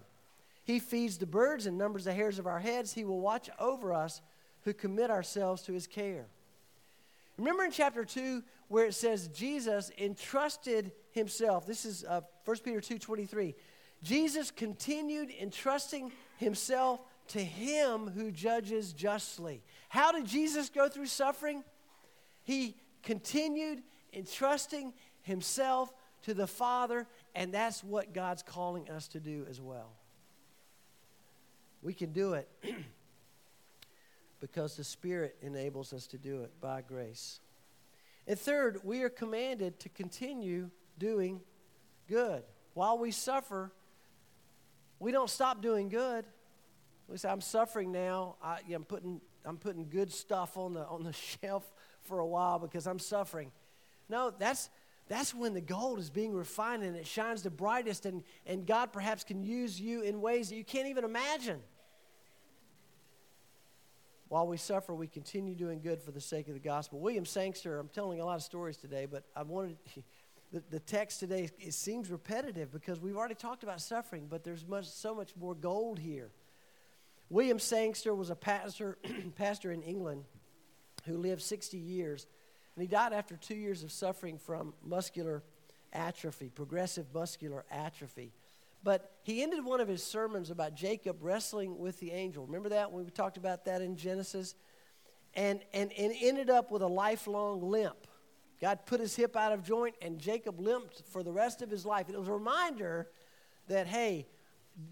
He 0.63 0.79
feeds 0.79 1.17
the 1.17 1.25
birds 1.25 1.65
and 1.65 1.77
numbers 1.77 2.05
the 2.05 2.13
hairs 2.13 2.39
of 2.39 2.47
our 2.47 2.59
heads. 2.59 2.93
He 2.93 3.03
will 3.03 3.19
watch 3.19 3.49
over 3.59 3.93
us 3.93 4.21
who 4.63 4.73
commit 4.73 5.09
ourselves 5.09 5.61
to 5.63 5.73
his 5.73 5.87
care. 5.87 6.27
Remember 7.37 7.63
in 7.63 7.71
chapter 7.71 8.03
2 8.03 8.43
where 8.67 8.85
it 8.85 8.93
says 8.93 9.27
Jesus 9.29 9.91
entrusted 9.97 10.91
himself. 11.11 11.65
This 11.65 11.85
is 11.85 12.03
uh, 12.03 12.21
1 12.45 12.57
Peter 12.57 12.79
2:23. 12.79 13.55
Jesus 14.03 14.51
continued 14.51 15.31
entrusting 15.39 16.11
himself 16.37 17.01
to 17.29 17.43
him 17.43 18.09
who 18.09 18.31
judges 18.31 18.93
justly. 18.93 19.61
How 19.89 20.11
did 20.11 20.25
Jesus 20.25 20.69
go 20.69 20.89
through 20.89 21.07
suffering? 21.07 21.63
He 22.43 22.75
continued 23.03 23.83
entrusting 24.13 24.93
himself 25.21 25.93
to 26.23 26.33
the 26.33 26.47
Father, 26.47 27.07
and 27.35 27.53
that's 27.53 27.83
what 27.83 28.13
God's 28.13 28.43
calling 28.43 28.89
us 28.89 29.07
to 29.09 29.19
do 29.19 29.45
as 29.49 29.61
well. 29.61 29.91
We 31.81 31.93
can 31.93 32.11
do 32.11 32.33
it 32.33 32.49
because 34.39 34.75
the 34.75 34.83
Spirit 34.83 35.35
enables 35.41 35.93
us 35.93 36.07
to 36.07 36.17
do 36.17 36.43
it 36.43 36.51
by 36.61 36.81
grace. 36.81 37.39
And 38.27 38.37
third, 38.37 38.79
we 38.83 39.03
are 39.03 39.09
commanded 39.09 39.79
to 39.81 39.89
continue 39.89 40.69
doing 40.97 41.41
good. 42.07 42.43
While 42.73 42.97
we 42.97 43.11
suffer, 43.11 43.71
we 44.99 45.11
don't 45.11 45.29
stop 45.29 45.61
doing 45.61 45.89
good. 45.89 46.25
We 47.07 47.17
say, 47.17 47.29
I'm 47.29 47.41
suffering 47.41 47.91
now. 47.91 48.35
I, 48.43 48.59
am 48.71 48.83
putting, 48.83 49.21
I'm 49.43 49.57
putting 49.57 49.89
good 49.89 50.11
stuff 50.11 50.57
on 50.57 50.73
the, 50.73 50.85
on 50.85 51.03
the 51.03 51.13
shelf 51.41 51.63
for 52.03 52.19
a 52.19 52.27
while 52.27 52.59
because 52.59 52.85
I'm 52.85 52.99
suffering. 52.99 53.51
No, 54.09 54.31
that's, 54.37 54.69
that's 55.07 55.33
when 55.33 55.53
the 55.53 55.61
gold 55.61 55.99
is 55.99 56.09
being 56.09 56.33
refined 56.33 56.83
and 56.83 56.95
it 56.95 57.07
shines 57.07 57.41
the 57.41 57.49
brightest, 57.49 58.05
and, 58.05 58.23
and 58.45 58.65
God 58.65 58.93
perhaps 58.93 59.23
can 59.23 59.43
use 59.43 59.79
you 59.79 60.01
in 60.01 60.21
ways 60.21 60.49
that 60.49 60.55
you 60.55 60.63
can't 60.63 60.87
even 60.87 61.03
imagine. 61.03 61.61
While 64.29 64.45
we 64.45 64.57
suffer, 64.57 64.93
we 64.93 65.07
continue 65.07 65.55
doing 65.55 65.81
good 65.81 66.01
for 66.01 66.11
the 66.11 66.21
sake 66.21 66.47
of 66.47 66.53
the 66.53 66.59
gospel. 66.59 66.99
William 66.99 67.25
Sangster, 67.25 67.79
I'm 67.79 67.89
telling 67.89 68.21
a 68.21 68.25
lot 68.25 68.35
of 68.35 68.43
stories 68.43 68.77
today, 68.77 69.07
but 69.07 69.23
I 69.35 69.41
wanted 69.41 69.77
the, 70.53 70.63
the 70.69 70.79
text 70.79 71.19
today 71.19 71.49
it 71.59 71.73
seems 71.73 72.11
repetitive 72.11 72.71
because 72.71 72.99
we've 72.99 73.17
already 73.17 73.33
talked 73.33 73.63
about 73.63 73.81
suffering, 73.81 74.27
but 74.29 74.43
there's 74.43 74.67
much, 74.67 74.85
so 74.85 75.15
much 75.15 75.35
more 75.35 75.55
gold 75.55 75.97
here. 75.97 76.29
William 77.31 77.57
Sangster 77.57 78.13
was 78.13 78.29
a 78.29 78.35
pastor, 78.35 78.99
pastor 79.35 79.71
in 79.71 79.81
England 79.81 80.25
who 81.05 81.17
lived 81.17 81.41
60 81.41 81.77
years, 81.77 82.27
and 82.75 82.83
he 82.83 82.87
died 82.87 83.13
after 83.13 83.35
two 83.35 83.55
years 83.55 83.83
of 83.83 83.91
suffering 83.91 84.37
from 84.37 84.75
muscular 84.85 85.41
atrophy, 85.91 86.49
progressive 86.49 87.07
muscular 87.15 87.65
atrophy. 87.71 88.31
But 88.83 89.11
he 89.23 89.43
ended 89.43 89.63
one 89.63 89.81
of 89.81 89.87
his 89.87 90.03
sermons 90.03 90.49
about 90.49 90.73
Jacob 90.75 91.17
wrestling 91.21 91.77
with 91.77 91.99
the 91.99 92.11
angel. 92.11 92.45
Remember 92.45 92.69
that 92.69 92.91
when 92.91 93.03
we 93.03 93.11
talked 93.11 93.37
about 93.37 93.65
that 93.65 93.81
in 93.81 93.97
Genesis? 93.97 94.55
And, 95.33 95.59
and, 95.73 95.91
and 95.93 96.13
ended 96.21 96.49
up 96.49 96.71
with 96.71 96.81
a 96.81 96.87
lifelong 96.87 97.61
limp. 97.61 98.07
God 98.61 98.79
put 98.85 98.99
his 98.99 99.15
hip 99.15 99.35
out 99.35 99.51
of 99.51 99.63
joint, 99.63 99.95
and 100.01 100.19
Jacob 100.19 100.59
limped 100.59 101.03
for 101.07 101.23
the 101.23 101.31
rest 101.31 101.61
of 101.61 101.69
his 101.69 101.85
life. 101.85 102.09
It 102.09 102.17
was 102.17 102.27
a 102.27 102.33
reminder 102.33 103.07
that, 103.67 103.87
hey, 103.87 104.27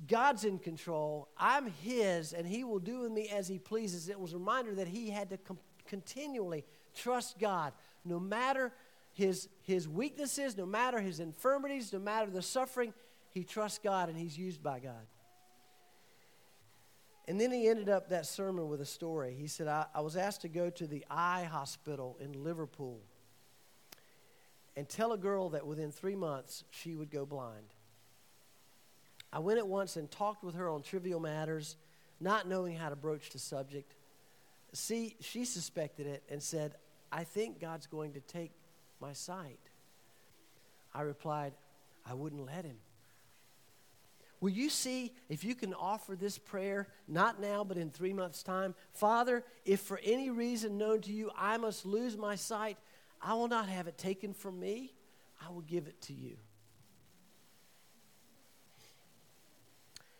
God's 0.07 0.43
in 0.43 0.59
control. 0.59 1.29
I'm 1.37 1.67
his, 1.67 2.33
and 2.33 2.47
he 2.47 2.63
will 2.63 2.79
do 2.79 2.99
with 2.99 3.11
me 3.11 3.29
as 3.29 3.47
he 3.47 3.57
pleases. 3.57 4.09
It 4.09 4.19
was 4.19 4.33
a 4.33 4.37
reminder 4.37 4.75
that 4.75 4.87
he 4.87 5.09
had 5.09 5.29
to 5.31 5.37
com- 5.37 5.59
continually 5.85 6.65
trust 6.93 7.39
God, 7.39 7.73
no 8.05 8.19
matter 8.19 8.73
his, 9.13 9.49
his 9.63 9.87
weaknesses, 9.87 10.55
no 10.57 10.65
matter 10.65 10.99
his 10.99 11.19
infirmities, 11.19 11.91
no 11.91 11.99
matter 11.99 12.29
the 12.29 12.41
suffering 12.41 12.93
he 13.37 13.43
trusts 13.43 13.79
God 13.83 14.09
and 14.09 14.17
he's 14.17 14.35
used 14.35 14.63
by 14.63 14.79
God. 14.79 15.05
And 17.27 17.39
then 17.39 17.51
he 17.51 17.67
ended 17.67 17.87
up 17.87 18.09
that 18.09 18.25
sermon 18.25 18.67
with 18.67 18.81
a 18.81 18.85
story. 18.85 19.35
He 19.37 19.45
said, 19.45 19.67
I, 19.67 19.85
I 19.93 20.01
was 20.01 20.17
asked 20.17 20.41
to 20.41 20.47
go 20.47 20.71
to 20.71 20.87
the 20.87 21.05
eye 21.07 21.43
hospital 21.43 22.17
in 22.19 22.43
Liverpool 22.43 22.99
and 24.75 24.89
tell 24.89 25.13
a 25.13 25.19
girl 25.19 25.49
that 25.49 25.67
within 25.67 25.91
three 25.91 26.15
months 26.15 26.63
she 26.71 26.95
would 26.95 27.11
go 27.11 27.27
blind. 27.27 27.67
I 29.31 29.37
went 29.37 29.59
at 29.59 29.67
once 29.67 29.97
and 29.97 30.09
talked 30.09 30.43
with 30.43 30.55
her 30.55 30.67
on 30.67 30.81
trivial 30.81 31.19
matters, 31.19 31.75
not 32.19 32.47
knowing 32.47 32.75
how 32.75 32.89
to 32.89 32.95
broach 32.95 33.29
the 33.29 33.39
subject. 33.39 33.93
See, 34.73 35.15
she 35.19 35.45
suspected 35.45 36.07
it 36.07 36.23
and 36.27 36.41
said, 36.41 36.73
I 37.11 37.23
think 37.23 37.59
God's 37.59 37.85
going 37.85 38.13
to 38.13 38.19
take 38.19 38.51
my 38.99 39.13
sight. 39.13 39.59
I 40.91 41.01
replied, 41.01 41.53
I 42.03 42.15
wouldn't 42.15 42.43
let 42.43 42.65
him. 42.65 42.77
Will 44.39 44.51
you 44.51 44.69
see 44.69 45.13
if 45.29 45.43
you 45.43 45.55
can 45.55 45.73
offer 45.73 46.15
this 46.15 46.37
prayer, 46.37 46.87
not 47.07 47.41
now, 47.41 47.63
but 47.63 47.77
in 47.77 47.89
three 47.89 48.13
months' 48.13 48.43
time? 48.43 48.75
Father, 48.93 49.43
if 49.65 49.79
for 49.79 49.99
any 50.03 50.29
reason 50.29 50.77
known 50.77 51.01
to 51.01 51.11
you 51.11 51.31
I 51.35 51.57
must 51.57 51.85
lose 51.85 52.15
my 52.15 52.35
sight, 52.35 52.77
I 53.21 53.33
will 53.33 53.47
not 53.47 53.67
have 53.67 53.87
it 53.87 53.97
taken 53.97 54.33
from 54.33 54.59
me, 54.59 54.93
I 55.43 55.49
will 55.51 55.61
give 55.61 55.87
it 55.87 55.99
to 56.03 56.13
you. 56.13 56.37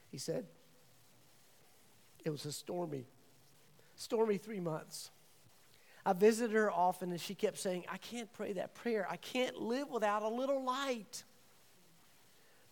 He 0.10 0.18
said, 0.18 0.46
It 2.26 2.32
was 2.32 2.46
a 2.46 2.52
stormy, 2.52 3.06
stormy 3.96 4.38
three 4.38 4.60
months. 4.60 5.12
I 6.04 6.14
visited 6.14 6.56
her 6.56 6.72
often 6.72 7.12
and 7.12 7.20
she 7.20 7.36
kept 7.36 7.60
saying, 7.60 7.84
I 7.90 7.98
can't 7.98 8.32
pray 8.32 8.54
that 8.54 8.74
prayer. 8.74 9.06
I 9.10 9.18
can't 9.18 9.58
live 9.58 9.90
without 9.90 10.24
a 10.24 10.30
little 10.30 10.64
light. 10.64 11.24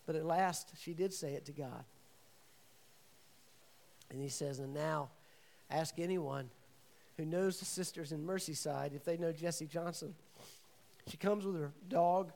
But 0.06 0.16
at 0.16 0.26
last, 0.26 0.72
she 0.80 0.94
did 0.94 1.14
say 1.14 1.34
it 1.34 1.46
to 1.46 1.52
God. 1.52 1.84
And 4.12 4.22
he 4.22 4.30
says, 4.30 4.60
And 4.60 4.74
now, 4.74 5.10
ask 5.70 5.98
anyone 5.98 6.50
who 7.18 7.26
knows 7.26 7.60
the 7.60 7.66
sisters 7.66 8.12
in 8.12 8.26
Merseyside 8.26 8.96
if 8.96 9.04
they 9.04 9.18
know 9.18 9.32
Jessie 9.32 9.68
Johnson. 9.68 10.14
She 11.08 11.18
comes 11.18 11.46
with 11.46 11.60
her 11.60 11.72
dog 11.88 12.32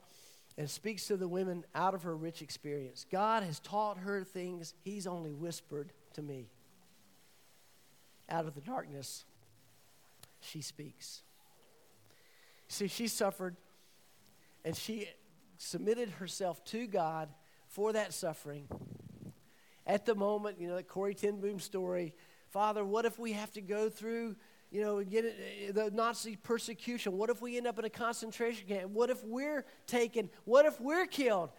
and 0.56 0.68
speaks 0.68 1.06
to 1.06 1.16
the 1.16 1.28
women 1.28 1.64
out 1.74 1.94
of 1.94 2.02
her 2.02 2.16
rich 2.16 2.42
experience. 2.42 3.06
God 3.10 3.42
has 3.42 3.60
taught 3.60 3.98
her 3.98 4.24
things 4.24 4.74
He's 4.82 5.06
only 5.06 5.32
whispered 5.32 5.92
to 6.14 6.22
me. 6.22 6.48
Out 8.28 8.46
of 8.46 8.54
the 8.54 8.60
darkness, 8.60 9.24
she 10.40 10.60
speaks. 10.60 11.22
See, 12.68 12.88
she 12.88 13.08
suffered 13.08 13.56
and 14.64 14.76
she 14.76 15.08
submitted 15.58 16.10
herself 16.10 16.64
to 16.66 16.86
God 16.86 17.28
for 17.70 17.92
that 17.92 18.12
suffering. 18.12 18.66
At 19.86 20.06
the 20.06 20.14
moment, 20.14 20.60
you 20.60 20.68
know, 20.68 20.76
that 20.76 20.88
Corrie 20.88 21.14
ten 21.14 21.40
Boom 21.40 21.58
story, 21.58 22.14
Father, 22.50 22.84
what 22.84 23.04
if 23.04 23.18
we 23.18 23.32
have 23.32 23.52
to 23.52 23.60
go 23.60 23.88
through, 23.88 24.36
you 24.70 24.82
know, 24.82 25.02
get 25.02 25.24
it, 25.24 25.36
eh, 25.68 25.72
the 25.72 25.90
Nazi 25.90 26.36
persecution? 26.36 27.16
What 27.16 27.30
if 27.30 27.40
we 27.40 27.56
end 27.56 27.66
up 27.66 27.78
in 27.78 27.84
a 27.84 27.90
concentration 27.90 28.66
camp? 28.68 28.90
What 28.90 29.10
if 29.10 29.24
we're 29.24 29.64
taken? 29.86 30.28
What 30.44 30.66
if 30.66 30.80
we're 30.80 31.06
killed? 31.06 31.50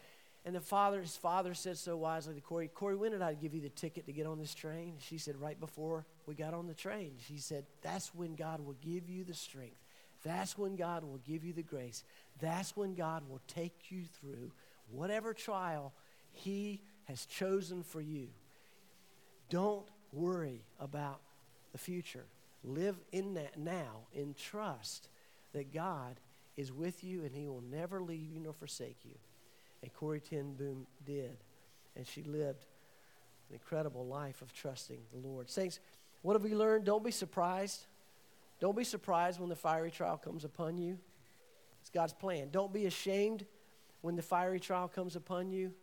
And 0.44 0.56
the 0.56 0.62
father, 0.62 1.02
his 1.02 1.16
father 1.16 1.54
said 1.54 1.78
so 1.78 1.96
wisely 1.98 2.34
to 2.34 2.42
Corrie, 2.42 2.68
Corrie, 2.68 2.96
when 2.96 3.12
did 3.12 3.22
I 3.22 3.36
give 3.36 3.54
you 3.54 3.62
the 3.62 3.70
ticket 3.70 4.06
to 4.08 4.12
get 4.12 4.26
on 4.26 4.40
this 4.40 4.56
train? 4.56 4.96
She 5.00 5.18
said, 5.18 5.36
right 5.40 5.60
before 5.60 6.06
we 6.26 6.34
got 6.34 6.54
on 6.54 6.68
the 6.68 6.74
train. 6.74 7.12
She 7.28 7.38
said, 7.38 7.66
that's 7.84 8.14
when 8.16 8.36
God 8.36 8.66
will 8.66 8.76
give 8.82 9.08
you 9.08 9.24
the 9.24 9.36
strength. 9.36 9.78
That's 10.24 10.58
when 10.58 10.76
God 10.76 11.04
will 11.04 11.20
give 11.20 11.44
you 11.44 11.54
the 11.54 11.64
grace. 11.64 12.04
That's 12.40 12.76
when 12.76 12.96
God 12.96 13.24
will 13.30 13.42
take 13.48 13.92
you 13.92 14.04
through 14.20 14.52
whatever 14.92 15.34
trial 15.34 15.94
He 16.32 16.82
has 17.06 17.26
chosen 17.26 17.84
for 17.84 18.02
you. 18.02 18.28
Don't 19.50 19.86
worry 20.14 20.64
about 20.80 21.22
the 21.72 21.78
future. 21.78 22.26
Live 22.64 23.00
in 23.12 23.34
that 23.36 23.58
now 23.58 24.08
in 24.14 24.34
trust 24.34 25.10
that 25.54 25.74
God 25.74 26.20
is 26.58 26.72
with 26.72 27.04
you 27.04 27.24
and 27.24 27.34
He 27.34 27.48
will 27.48 27.64
never 27.70 28.02
leave 28.02 28.32
you 28.32 28.40
nor 28.40 28.54
forsake 28.54 28.98
you. 29.04 29.16
And 29.82 29.92
Corrie 29.94 30.20
ten 30.20 30.54
Boom 30.54 30.86
did. 31.06 31.38
And 31.96 32.08
she 32.08 32.24
lived 32.24 32.66
an 33.50 33.56
incredible 33.56 34.06
life 34.06 34.42
of 34.42 34.54
trusting 34.54 35.00
the 35.12 35.28
Lord. 35.28 35.50
Saints, 35.50 35.80
what 36.22 36.34
have 36.34 36.44
we 36.44 36.54
learned? 36.54 36.86
Don't 36.86 37.04
be 37.04 37.12
surprised. 37.12 37.86
Don't 38.60 38.78
be 38.78 38.84
surprised 38.84 39.40
when 39.40 39.50
the 39.50 39.56
fiery 39.56 39.92
trial 39.92 40.18
comes 40.18 40.46
upon 40.46 40.78
you. 40.78 41.00
It's 41.82 41.90
God's 41.90 42.14
plan. 42.14 42.50
Don't 42.52 42.72
be 42.72 42.86
ashamed 42.86 43.46
when 44.02 44.16
the 44.16 44.22
fiery 44.22 44.60
trial 44.60 44.88
comes 44.88 45.16
upon 45.16 45.52
you. 45.52 45.74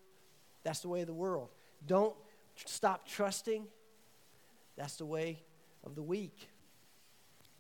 That's 0.65 0.81
the 0.81 0.89
way 0.89 1.01
of 1.01 1.07
the 1.07 1.15
world. 1.15 1.49
Don't 1.87 2.15
stop 2.57 3.07
trusting. 3.07 3.67
That's 4.77 4.97
the 4.97 5.07
way 5.07 5.43
of 5.85 5.95
the 5.95 6.03
weak. 6.03 6.49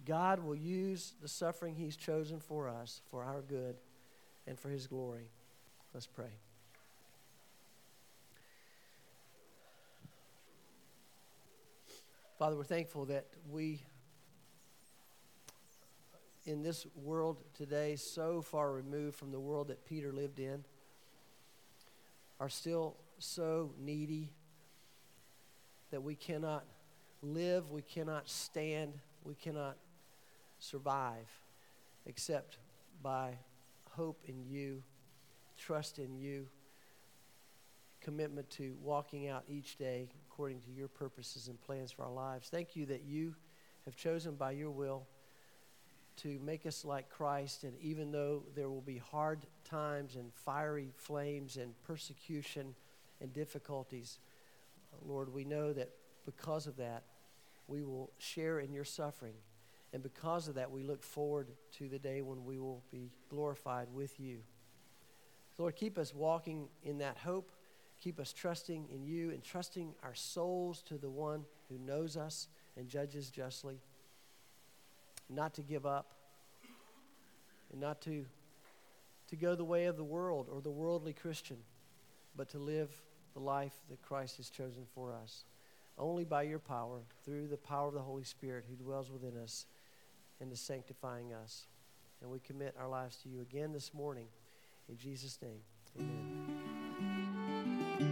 God 0.04 0.42
will 0.42 0.56
use 0.56 1.14
the 1.20 1.28
suffering 1.28 1.74
He's 1.74 1.96
chosen 1.96 2.40
for 2.40 2.68
us 2.68 3.00
for 3.10 3.22
our 3.22 3.42
good 3.42 3.76
and 4.46 4.58
for 4.58 4.68
His 4.68 4.86
glory. 4.86 5.28
Let's 5.92 6.06
pray. 6.06 6.30
Father, 12.38 12.56
we're 12.56 12.62
thankful 12.62 13.06
that 13.06 13.26
we, 13.50 13.82
in 16.48 16.62
this 16.62 16.86
world 16.96 17.38
today, 17.54 17.94
so 17.96 18.40
far 18.40 18.72
removed 18.72 19.16
from 19.16 19.30
the 19.30 19.38
world 19.40 19.68
that 19.68 19.84
Peter 19.84 20.12
lived 20.12 20.40
in, 20.40 20.64
are 22.40 22.48
still 22.48 22.96
so 23.18 23.72
needy 23.78 24.30
that 25.90 26.02
we 26.02 26.14
cannot 26.14 26.64
live, 27.22 27.70
we 27.70 27.82
cannot 27.82 28.28
stand, 28.28 28.94
we 29.24 29.34
cannot 29.34 29.76
survive 30.58 31.28
except 32.06 32.58
by 33.02 33.34
hope 33.90 34.22
in 34.26 34.42
you 34.48 34.82
trust 35.58 35.98
in 35.98 36.16
you, 36.16 36.46
commitment 38.00 38.48
to 38.48 38.76
walking 38.82 39.28
out 39.28 39.42
each 39.48 39.76
day 39.76 40.08
according 40.30 40.60
to 40.60 40.70
your 40.70 40.88
purposes 40.88 41.48
and 41.48 41.60
plans 41.60 41.90
for 41.90 42.04
our 42.04 42.12
lives. 42.12 42.48
Thank 42.48 42.76
you 42.76 42.86
that 42.86 43.02
you 43.02 43.34
have 43.84 43.96
chosen 43.96 44.36
by 44.36 44.52
your 44.52 44.70
will 44.70 45.06
to 46.18 46.38
make 46.44 46.66
us 46.66 46.84
like 46.84 47.08
Christ. 47.10 47.64
And 47.64 47.74
even 47.80 48.12
though 48.12 48.42
there 48.54 48.68
will 48.68 48.80
be 48.80 48.98
hard 48.98 49.40
times 49.64 50.16
and 50.16 50.32
fiery 50.32 50.92
flames 50.96 51.56
and 51.56 51.74
persecution 51.84 52.74
and 53.20 53.32
difficulties, 53.32 54.18
Lord, 55.06 55.32
we 55.32 55.44
know 55.44 55.72
that 55.72 55.90
because 56.24 56.66
of 56.66 56.76
that, 56.76 57.04
we 57.66 57.82
will 57.84 58.10
share 58.18 58.60
in 58.60 58.72
your 58.72 58.84
suffering. 58.84 59.34
And 59.92 60.02
because 60.02 60.48
of 60.48 60.56
that, 60.56 60.70
we 60.70 60.82
look 60.82 61.02
forward 61.02 61.48
to 61.78 61.88
the 61.88 61.98
day 61.98 62.20
when 62.22 62.44
we 62.44 62.58
will 62.58 62.82
be 62.90 63.10
glorified 63.30 63.88
with 63.92 64.18
you. 64.20 64.38
Lord, 65.56 65.76
keep 65.76 65.98
us 65.98 66.14
walking 66.14 66.68
in 66.82 66.98
that 66.98 67.16
hope. 67.18 67.50
Keep 68.00 68.20
us 68.20 68.32
trusting 68.32 68.88
in 68.94 69.04
you 69.04 69.30
and 69.30 69.42
trusting 69.42 69.94
our 70.04 70.14
souls 70.14 70.82
to 70.82 70.98
the 70.98 71.10
one 71.10 71.44
who 71.68 71.78
knows 71.78 72.16
us 72.16 72.48
and 72.76 72.88
judges 72.88 73.30
justly. 73.30 73.80
Not 75.30 75.54
to 75.54 75.62
give 75.62 75.84
up 75.86 76.14
and 77.72 77.80
not 77.80 78.00
to, 78.02 78.24
to 79.28 79.36
go 79.36 79.54
the 79.54 79.64
way 79.64 79.86
of 79.86 79.96
the 79.96 80.04
world 80.04 80.48
or 80.50 80.60
the 80.60 80.70
worldly 80.70 81.12
Christian, 81.12 81.58
but 82.36 82.48
to 82.50 82.58
live 82.58 82.90
the 83.34 83.40
life 83.40 83.74
that 83.90 84.02
Christ 84.02 84.38
has 84.38 84.48
chosen 84.50 84.84
for 84.94 85.12
us. 85.12 85.44
Only 85.98 86.24
by 86.24 86.42
your 86.42 86.60
power, 86.60 87.00
through 87.24 87.48
the 87.48 87.56
power 87.56 87.88
of 87.88 87.94
the 87.94 88.00
Holy 88.00 88.24
Spirit 88.24 88.64
who 88.68 88.76
dwells 88.76 89.10
within 89.10 89.36
us 89.36 89.66
and 90.40 90.52
is 90.52 90.60
sanctifying 90.60 91.32
us. 91.32 91.66
And 92.22 92.30
we 92.30 92.38
commit 92.38 92.74
our 92.78 92.88
lives 92.88 93.16
to 93.22 93.28
you 93.28 93.40
again 93.40 93.72
this 93.72 93.92
morning. 93.92 94.26
In 94.88 94.96
Jesus' 94.96 95.38
name, 95.42 95.60
amen. 95.98 96.57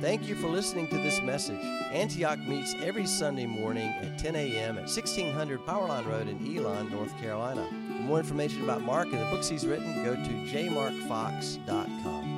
Thank 0.01 0.27
you 0.27 0.35
for 0.35 0.49
listening 0.49 0.89
to 0.89 0.99
this 0.99 1.21
message. 1.23 1.63
Antioch 1.93 2.41
meets 2.41 2.75
every 2.83 3.07
Sunday 3.07 3.47
morning 3.47 3.95
at 4.03 4.19
10 4.19 4.35
a.m. 4.35 4.79
at 4.79 4.89
1600 4.89 5.61
Powerline 5.61 6.07
Road 6.07 6.27
in 6.29 6.57
Elon, 6.57 6.91
North 6.91 7.17
Carolina. 7.19 7.65
For 7.69 8.03
more 8.03 8.19
information 8.19 8.65
about 8.65 8.83
Mark 8.83 9.13
and 9.13 9.21
the 9.21 9.27
books 9.27 9.49
he's 9.49 9.65
written, 9.67 10.05
go 10.05 10.15
to 10.15 10.21
jmarkfox.com. 10.21 12.36